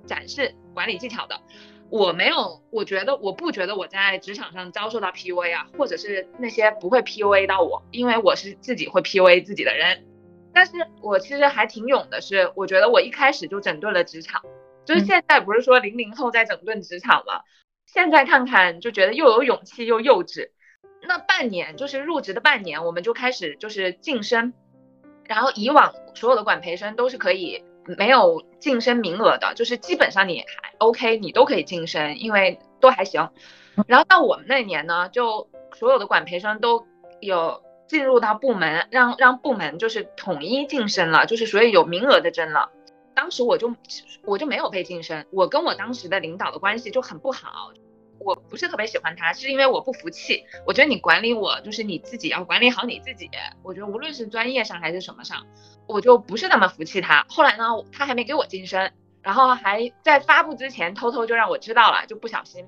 [0.07, 1.39] 展示管理技巧的，
[1.89, 10.05] 我没有，我觉得我不觉得我在职场上遭受到 PUA 啊，或者是那些不会 PUA 到我，因为我是自己会 PUA 自己的人，
[10.53, 14.41] 但是我其实还挺勇的，是我觉得我一开始就整顿了职场。
[14.83, 17.41] 就是现在不是说零零后在整顿职场吗？
[17.85, 20.49] 现在看看就觉得又有勇气又幼稚。
[21.07, 24.53] 那半年就是入职的半年，我们就开始就是晋升，
[25.25, 27.63] 然后以往所有的管培生都是可以
[27.97, 33.29] 没有晋升名额的，就是基本上你还 OK，你都可以晋升，因为都还行。
[33.87, 36.85] 然后到我们那年呢，就所有的管培生都
[37.19, 42.71] 有进入到部门，让让部门就是统一晋升了，就是所以有名额的争了。
[43.13, 43.73] 当时我就
[44.23, 47.71] 我就没有被晋升，我跟我当时的领导的关系就很不好，
[48.19, 53.29] 我不是特别喜欢他，是因为我不服气，我觉得你管理我就是你自己要管理好你自己，
[53.63, 55.45] 我觉得无论是专业上还是什么上，
[55.87, 57.25] 我就不是那么服气他。
[57.29, 62.65] 后来呢，他还没给我晋升，然后还在发布之前偷偷就让我知道了，就不小心，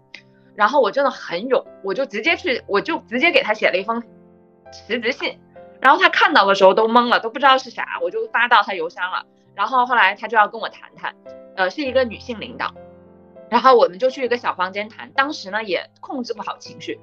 [0.55, 4.01] 然后我真的很勇，我就直接去，我就直接给他写了一封
[4.71, 5.39] 辞职信，
[5.81, 9.25] 然后他看到的时候都懵了，都不知道是啥，我就发到他邮箱了。
[9.55, 11.15] 然后后来他就要跟我谈谈，
[11.55, 12.73] 呃，是一个女性领导，
[13.49, 15.11] 然后我们就去一个小房间谈。
[15.13, 16.99] 当时呢也控制不好情绪，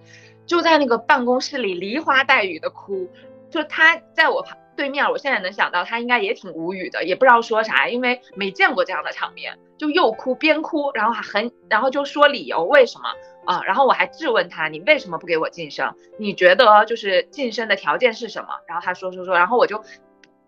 [0.46, 3.10] 就在那个办公室里梨花带雨的哭。
[3.50, 13.08] 就他在我旁对面，我现在能想到他应该也挺无语的，也不知道说啥，因为没见过这样的场面，就又哭边哭，然后还很，然后就说理由为什么
[13.44, 13.62] 啊？
[13.64, 15.94] 然后我还质问他，你为什么不给我晋升？
[16.18, 18.48] 你觉得就是晋升的条件是什么？
[18.68, 19.82] 然后他说说说，然后我就。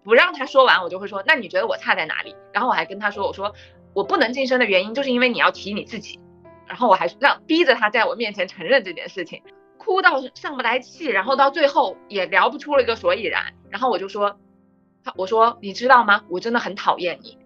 [0.05, 2.37] 不让他说完，我就会说，那你觉得我差在哪里？
[2.53, 3.53] 然后我还跟他说，我说
[3.93, 6.21] 我不能晋升的原因就是因为你要提你自己，
[6.69, 9.43] 然后我还让逼着他在我面前承认这件事情，
[9.87, 14.37] 哭到上不来气，然后到最后也聊不出了一个所以然，然后我就说，
[15.15, 16.25] 我说你知道吗？
[16.29, 17.39] 我真的很讨厌你，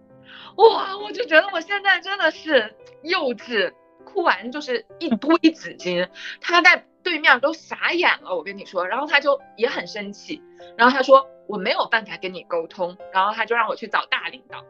[0.57, 3.71] 哇，我就觉得我现在真的是幼稚，
[4.03, 6.09] 哭完就是一堆纸巾，
[6.41, 10.41] 他在对面都傻眼了，我跟你说，然后他就也很生气，
[10.75, 11.27] 然后他说。
[11.47, 14.63] 我没有办法跟你沟通，然后他就让我去找大领导。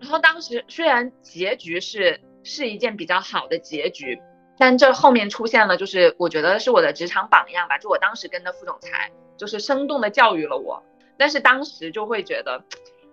[0.00, 4.18] 然后当时虽然结局是是一件比较好的结局，
[4.58, 7.78] 但这后面出现了，就是我觉得是我的职场榜样吧。
[7.78, 10.82] 就我当时跟的副总裁，就是生动的教育了我。
[11.16, 12.62] 但是当时就会觉得，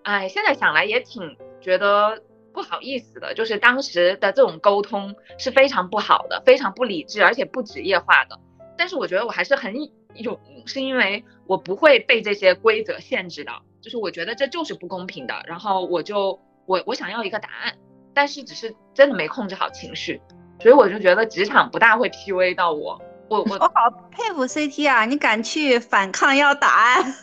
[0.03, 2.21] 哎，现在想来也挺觉得
[2.53, 3.33] 不好意思的。
[3.33, 8.39] 就是当时的这种沟通是非常不好的，非常不理智，而且不职业化的。
[8.77, 9.73] 但是我觉得我还是很。
[10.13, 17.77] 有是因为我不会被这些规则限制的，就是我觉得这就是不公平的，然后我就我我想要一个答案，
[18.13, 20.21] 但是只是真的没控制好情绪，
[20.61, 27.13] 所以我就觉得职场不大会 PUA 到我，我我我好佩服 CT 啊，你敢去反抗要答案，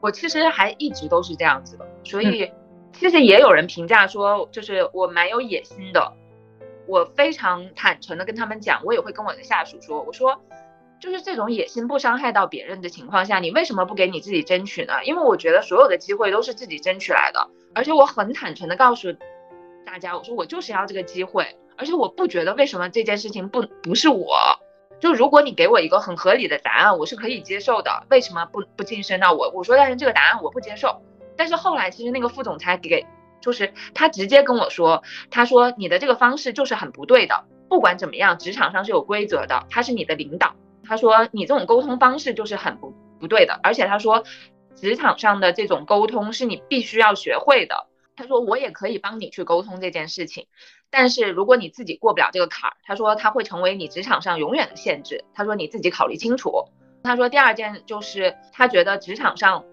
[0.00, 2.52] 我其实还一直都是这样子的，所以
[2.92, 6.12] 其实也有人评价说，就是我蛮有野心的。
[6.88, 10.40] 我非常坦诚的跟他们讲，我也会跟我的下属说，我说，
[11.00, 14.94] 就是这种野心不伤害到别人的情况下，你为什么不给你自己争取呢？
[15.04, 19.12] 因为我觉得所有的机会都是自己争取来的，而且我很坦诚的告诉
[19.86, 24.36] 大家，我说我就是要这个机会，而且我不觉得为什么这件事情不不是我，
[25.00, 29.50] 就如果你给我一个很合理的答案，我是可以接受的，为什么不不晋升到我？
[29.50, 31.02] 我说但是这个答案我不接受，
[31.36, 33.06] 但是后来其实那个副总裁给。
[33.40, 40.54] 就是他直接跟我说，他说你的这个方式就是很不对的，不管怎么样，职场上是有规则的，他是你的领导，
[40.84, 44.22] 他说你这种沟通方式就是很不不对的，而且他说
[44.76, 47.88] 职场上的这种沟通是你必须要学会的。
[48.14, 50.46] 他说我也可以帮你去沟通这件事情，
[50.92, 55.24] 但是如果你自己过不了这个坎儿，他说他会成为你职场上永远的限制。
[55.34, 56.66] 他说你自己考虑清楚。
[57.02, 59.64] 他说第二件就是他觉得职场上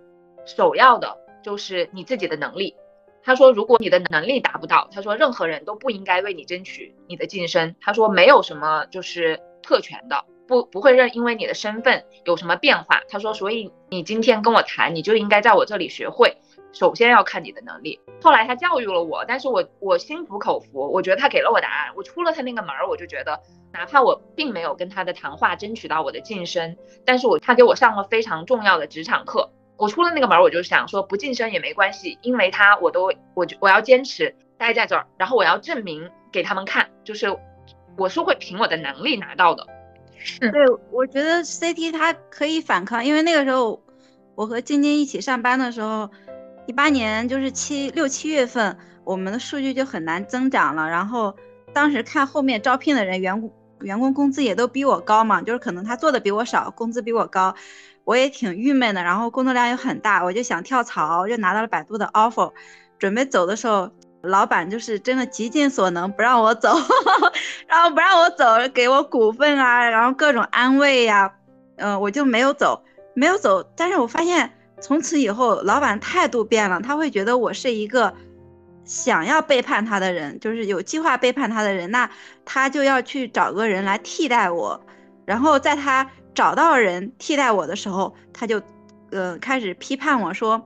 [0.46, 2.76] 首要的就是你自己的能力。
[3.22, 7.76] 他说：“如果你的能力达不到，他说任何人都不应该为你争取你的晋升。
[7.82, 13.02] 他说没有什么就是特权的，不不会认因为你的身份有什么变化。
[13.10, 16.38] 他说，所以你今天跟我谈，你就应该在我这里学会。
[16.72, 18.00] 首先要看你的能力。
[18.22, 20.92] 后来他教育了我，但是我我心服口服。
[20.92, 21.94] 我觉得他给了我答案。
[21.96, 23.40] 我出了他那个门儿，我就觉得，
[23.72, 37.28] 哪怕我并没有跟他的谈话争取到我的晋升，但是我他给我上了非常重要的职场课。”我出了那个门儿，我就想说不晋升也没关系，因为他我都我就我要坚持待在这儿，然后我要证明给他们看，就是
[37.98, 39.66] 我是会凭我的能力拿到的。
[40.18, 43.82] 是，对，我觉得 CT 它可以反抗，因为那个时候
[44.36, 46.10] 我和晶晶一起上班的时候，
[46.70, 51.36] 一八年就是七六七月份，我们的数据就很难增长了，然后
[51.74, 53.52] 当时看后面招聘的人员工
[53.82, 57.56] 员工工资也都比我高嘛，就是可能他做的比我少，工资比我高。
[58.04, 62.52] 我也挺郁闷的，然后工作量又很大，我就想跳槽，就拿到了百度的 offer。
[63.00, 63.90] 准备走的时候，
[64.22, 66.78] 老板就是真的极尽所能不让我走，
[67.66, 71.34] 然后不让我走，给我股份啊，然后各种安慰呀，
[71.78, 72.84] 嗯，我就没有走，
[73.16, 73.64] 没有走。
[73.76, 74.52] 但是我发现
[74.82, 78.14] 从此以后，老板态度变了，他会觉得我是一个
[78.84, 82.10] 想要背叛他的人，就是有计划背叛他的人，那
[82.46, 84.82] 他就要去找个人来替代我，
[85.26, 86.10] 然后在他。
[86.36, 88.62] 找到人替代我的时候，他就，
[89.12, 90.66] 呃，开始批判我说，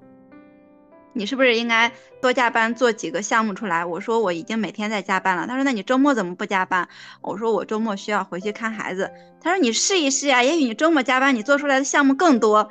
[1.13, 1.91] 你是不是应该
[2.21, 3.83] 多加班做几个项目出来？
[3.83, 5.47] 我说我已经每天在加班了。
[5.47, 6.87] 他说那你周末怎么不加班？
[7.21, 9.09] 我说我周末需要回去看孩子。
[9.41, 12.69] 他说你试一试呀，也许你周末加班，你做出来的项目更多。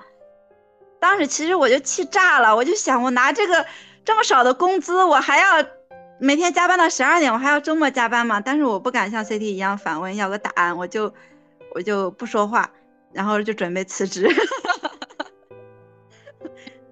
[1.03, 3.67] 当时其实我就气炸了，我就想我拿这个
[4.05, 5.47] 这么少的工资，我还要
[6.21, 8.41] 每天加班到十二点，我还要周末加班嘛？
[8.41, 11.13] 但是我不敢像 CT 一样反问要个答案，我就
[11.75, 12.71] 我就不说话。
[13.15, 14.25] 然后就准备辞职，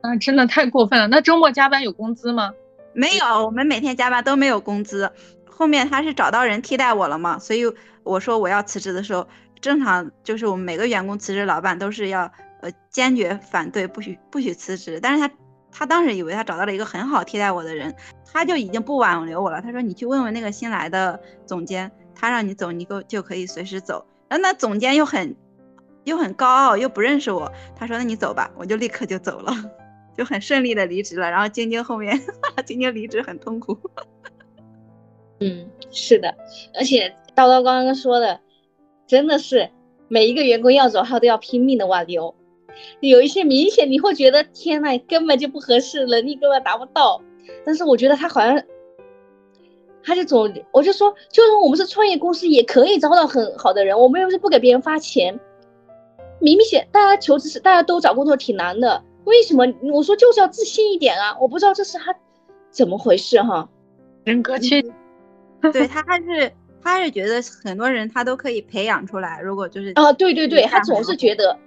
[0.02, 1.08] 啊，真的太过分了。
[1.08, 2.52] 那周末加班有工资吗？
[2.92, 5.11] 没有，我们每天加班都没有工资。
[5.48, 7.62] 后面他是找到人替代我了嘛，所以
[8.02, 9.26] 我说我要辞职的时候，
[9.62, 12.30] 正常就是我们每个员工辞职，老板都是要
[12.61, 15.00] 呃坚决反对，不许不许辞职。
[15.00, 15.34] 但是他
[15.70, 17.94] 他当时以为他找到了一个很好替代我的人，
[18.32, 19.61] 他就已经不挽留我了。
[19.61, 24.06] 他说你去问问那个新来的总监，他让你走，你就就可以随时走。
[24.28, 25.36] 然后那总监又很。
[26.04, 27.52] 又很高傲，又不认识我。
[27.76, 29.52] 他说：“那你走吧。”我就立刻就走了，
[30.16, 31.30] 就很顺利的离职了。
[31.30, 32.18] 然后晶晶后面，
[32.64, 33.78] 晶晶离职很痛苦。
[35.40, 36.34] 嗯，是的，
[36.74, 38.40] 而且叨叨刚刚说的，
[39.06, 39.70] 真的是
[40.08, 42.34] 每一个员工要走，他都要拼命的挽留。
[43.00, 47.20] 有一些明显你会觉得天呐，根本就不合适，能力根本达不到。
[47.64, 48.62] 但是我觉得他好像，
[50.02, 53.98] 他就总，我就说，就算我们是创业公司，也可以招到很好的人。
[53.98, 55.38] 我们又不是不给别人发钱。
[56.40, 59.66] 明明显，大家求职是大家都找工作挺难的，为什么？
[59.92, 61.36] 我说就是要自信一点啊！
[61.38, 62.16] 我不知道这是他
[62.70, 63.68] 怎么回事哈，
[64.24, 64.82] 人格缺，
[65.72, 66.50] 对他还是
[66.82, 71.58] 他是觉得很多人他都可以培养出来，如果就是啊，对对对，他总是觉得，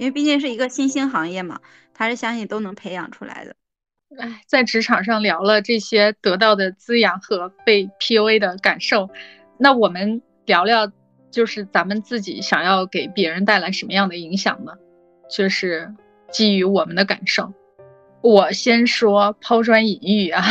[0.00, 1.60] 因为毕竟是一个新兴行业嘛，
[1.92, 3.54] 他是相信都能培养出来的。
[4.18, 9.10] 哎，在职场上聊了这些得到的滋养和被 PUA 的感受，
[9.58, 10.90] 那我们聊聊。
[11.30, 14.72] 就是咱们自己想要给别人带来什么样的影响呢？
[15.30, 15.94] 就是
[16.32, 17.52] 基于我们的感受。
[18.20, 20.42] 我先说抛砖引玉啊，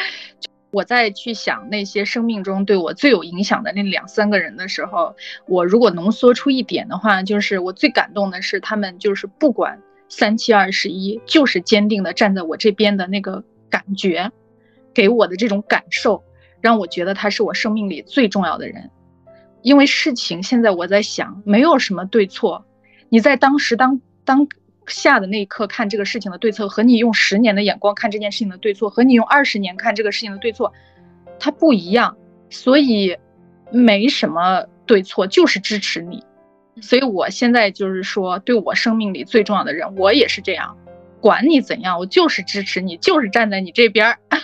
[0.70, 5.16] 我在去想那些生命中对我最有影响的那两三个人的时候，
[5.46, 14.30] 我如果浓缩出一点的话，就是我最感动的是他们，就是不管三七二十一，就是坚定的站在我这边的那个感觉，
[14.92, 16.22] 给我的这种感受，
[16.60, 18.90] 让我觉得他是我生命里最重要的人。
[19.62, 22.64] 因为事情现在我在想，没有什么对错。
[23.08, 24.46] 你在当时当当
[24.88, 30.72] 下的那一刻看这个事情的对策，和你用十年的眼光看这件事情的对错，和你用二十年看这个事情的对错，
[31.38, 32.16] 它不一样。
[32.50, 33.16] 所以
[33.70, 36.24] 没什么对错，就是支持你。
[36.80, 40.76] 所以我现在就是说，对我生命里最重要的人，我也是这样，
[41.20, 44.18] 管你怎样，我就是支持你，就是站在你这边儿。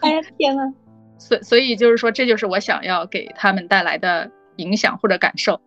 [0.00, 0.72] 哎呀天呐！
[1.18, 5.60] 所所以就是说，这就是我想要给他们带来的影响或者感受。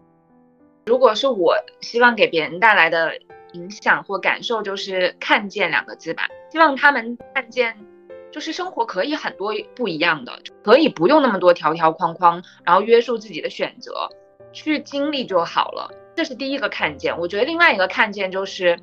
[0.86, 3.14] 如果是我希望给别人带来的
[3.54, 6.28] 影响或感受，就是看见两个字吧。
[6.52, 7.78] 希望他们看见，
[8.32, 14.10] 就是生活可以很多不一样的，可以不用那么多条条框框，然后约束自己的选择，
[14.52, 15.92] 去经历就好了。
[16.16, 17.18] 这是第一个看见。
[17.20, 18.80] 我觉得另外一个看见就是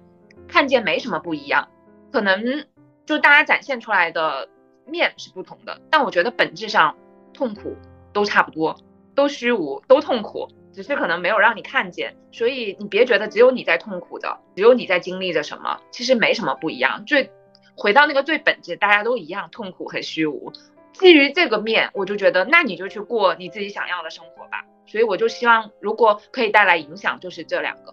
[0.46, 1.68] 看见没什么不一样，
[2.12, 2.64] 可能
[3.06, 4.48] 就大家展现出来的。
[4.90, 6.96] 面是不同的，但我觉得本质上
[7.34, 7.76] 痛苦
[8.10, 8.74] 都差不多，
[9.14, 10.48] 都虚无，都痛苦，
[10.78, 12.14] 只是可能没有让你看见。
[12.30, 17.04] 所以你别觉得只有你在痛苦的，只有你在经历着什么，其实没什么不一样。
[17.04, 17.32] 最
[17.76, 20.52] 回到那个最本质，大家都一样，痛苦和虚无。
[20.92, 24.64] 基于这个面，我就觉得那你就去过你自己想要的生活吧。
[24.86, 27.92] 所以我就希望，如果可以带来影响，就是这两个。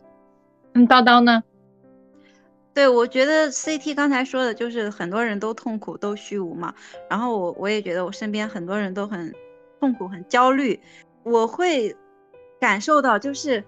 [0.76, 1.44] 嗯，叨叨呢？
[2.76, 6.76] 对，我觉得 CT 刚才说的就是很多人都痛苦，都虚无嘛。
[7.10, 9.34] 然后我我也觉得我身边很多人都很
[9.80, 10.80] 痛苦，很焦虑。
[11.24, 11.96] 我会
[12.60, 13.64] 感受到，就是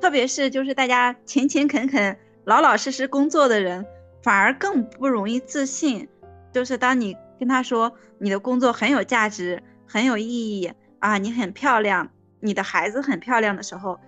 [0.00, 3.86] 特别是就是大家勤勤恳恳、老老实实工作的人，
[4.22, 6.08] 反而更不容易自信。
[6.52, 13.98] 就是当你跟他说你的工作很有价值、很有意义啊，你很漂亮，你的孩子很漂亮的时候，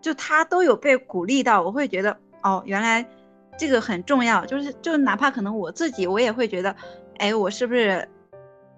[0.00, 1.62] 就他都有被鼓励到。
[1.62, 3.06] 我会觉得哦，原来。
[3.56, 6.74] 这个很重要，就是就哪怕可能我自己我也会觉得，
[7.18, 8.08] 哎，我是不是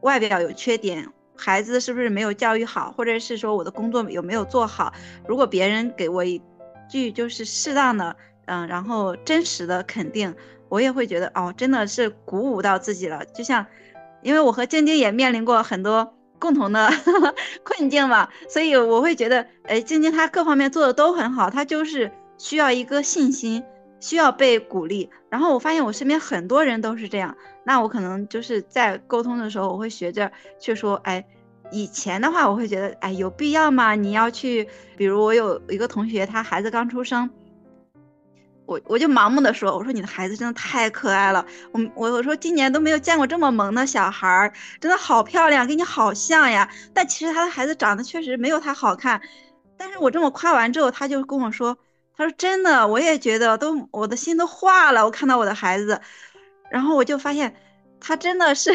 [0.03, 4.93] 外表有缺点，孩子是不是没有教育好，或者是说我的工作有没有做好？
[5.27, 6.41] 如果别人给我一
[6.89, 10.35] 句就是适当的，嗯，然后真实的肯定，
[10.69, 13.25] 我也会觉得哦，真的是鼓舞到自己了。
[13.27, 13.67] 就像，
[14.23, 16.91] 因为我和晶晶也面临过很多共同的
[17.65, 23.63] 困境嘛，所以我会觉得，哎，晶晶她各方面做的都很好，她就是需要一个信心。
[24.07, 30.31] 需要被鼓励，然后我发现我身边很多人都是这样，那我可能就是在沟通的时候，我会学着
[30.61, 31.27] 去说，哎，
[31.73, 33.97] 以前的话我会觉得，哎，有必要吗？
[33.97, 37.29] 你要去，比如我有一个同学，他孩子刚出生，
[38.65, 49.21] 我我就盲目的说，我说你的孩子真的太可爱了，我我我说今年都没有见过这么萌的小孩儿，真的好漂亮，跟你好像呀，但其实他的孩子长得确实没有他好看，
[49.77, 51.77] 但是我这么夸完之后，他就跟我说。
[52.17, 55.05] 他说：“真的，我也觉得，都我的心都化了。
[55.05, 56.01] 我看到我的孩子，
[56.71, 57.55] 然后我就发现，
[58.01, 58.71] 他真的是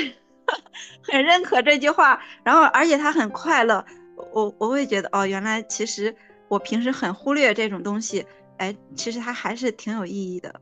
[1.02, 3.84] 很认可这句话，然后而且他很快乐。
[4.32, 6.16] 我我会觉得，哦，原来其实
[6.48, 8.24] 我平时很忽略这种东西，
[8.58, 10.62] 哎，其实它还是挺有意义的。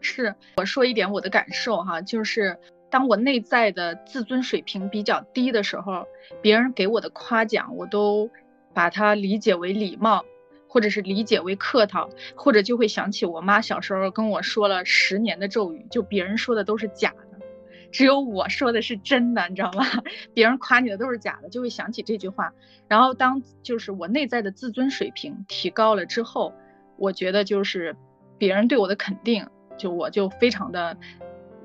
[0.00, 2.58] 是我说一点我的感受哈，就是
[2.90, 6.04] 当我内在的自尊水平比较低的时候，
[6.40, 8.28] 别人给我的夸奖，我都
[8.74, 10.24] 把它理解为礼貌。”
[10.72, 17.44] 或者是理解为客套，或者就会想起我妈小时候跟我说了十年的咒语，就别人说的都是假的，
[17.90, 19.84] 只有我说的是真的，你知道吗？
[20.32, 22.54] 别人夸你的都是假的，就会想起这句话。
[22.88, 26.54] 然后当就是我内在的自尊水平提高了之后，
[26.96, 27.94] 我觉得就是
[28.38, 29.46] 别人对我的肯定，
[29.76, 30.96] 就我就非常的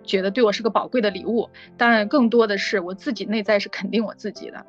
[0.03, 1.49] 觉得对我是个宝贵的礼物。
[1.77, 4.65] 当然，更多的是我自己内在是肯定我自己的。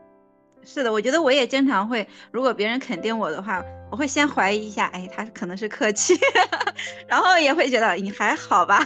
[0.71, 6.15] 是的，我觉得我也经常会，如果别人肯定我的话，我会先怀疑一下，哎，他可能是客气，
[7.09, 8.85] 然后也会觉得你还好吧，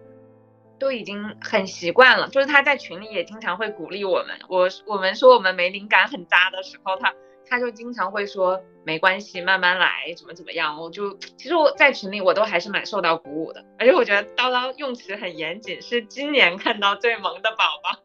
[0.78, 2.28] 都已经很习惯了。
[2.28, 7.14] 就是他在群里也经常会鼓励我们，我我们说我们没灵感很渣的时候，他
[7.48, 10.78] 他就经常会说没关系，慢慢来，怎么怎么样。
[10.78, 17.98] 我就其实我在群里我都还是蛮受到鼓舞的，而且我觉得叨叨用词很严谨，是今年看到最萌的宝宝。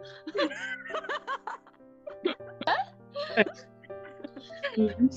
[4.78, 5.10] 嗯，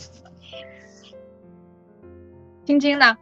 [2.65, 3.17] 晶晶呢？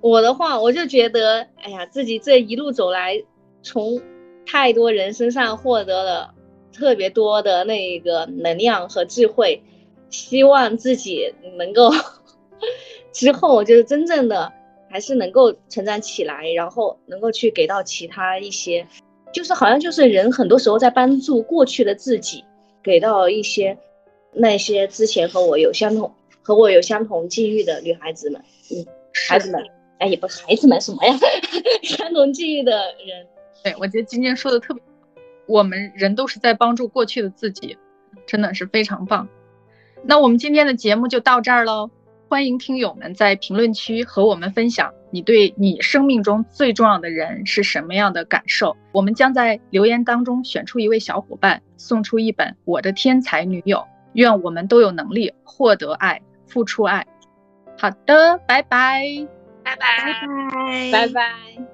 [0.00, 3.24] 我的话，我就觉得，哎呀，自己这一路走来，
[3.62, 4.00] 从
[4.46, 6.34] 太多人身上获得了
[6.72, 9.62] 特别多的那个能量和智慧，
[10.08, 11.90] 希望自己能够
[13.12, 14.52] 之后就是真正的
[14.88, 18.86] 还是能够成长起来，然后能够去给到其他一些，
[19.32, 22.44] 就是好像就是人很多时候在帮助过去的自己，
[22.82, 23.78] 给到一些。
[24.32, 28.40] 那些之前和我有相同和我有相同境遇的女孩子们，
[28.70, 28.86] 嗯，
[29.28, 29.62] 孩子们，
[29.98, 31.14] 哎，也不孩子们什么呀，
[31.82, 32.72] 相同境遇的
[33.06, 33.26] 人。
[33.62, 34.82] 对，我觉得今天说的特别，
[35.46, 37.76] 我们人都是在帮助过去的自己，
[38.26, 39.28] 真的是非常棒。
[40.04, 41.90] 那我们今天的节目就到这儿喽，
[42.28, 48.76] 欢迎听友们在评论区和我们分享你对你生命中最重要的人是什么样的感受。
[48.92, 53.78] 我们将在留言当中选出一位小伙伴，送出一本《我的天才女友》。
[54.14, 57.06] 愿我们都有能力获得爱，付出爱。
[57.78, 59.02] 好的，拜拜。
[59.64, 59.86] 拜拜。
[60.02, 60.12] 拜
[60.90, 60.92] 拜。
[60.92, 61.62] 拜拜。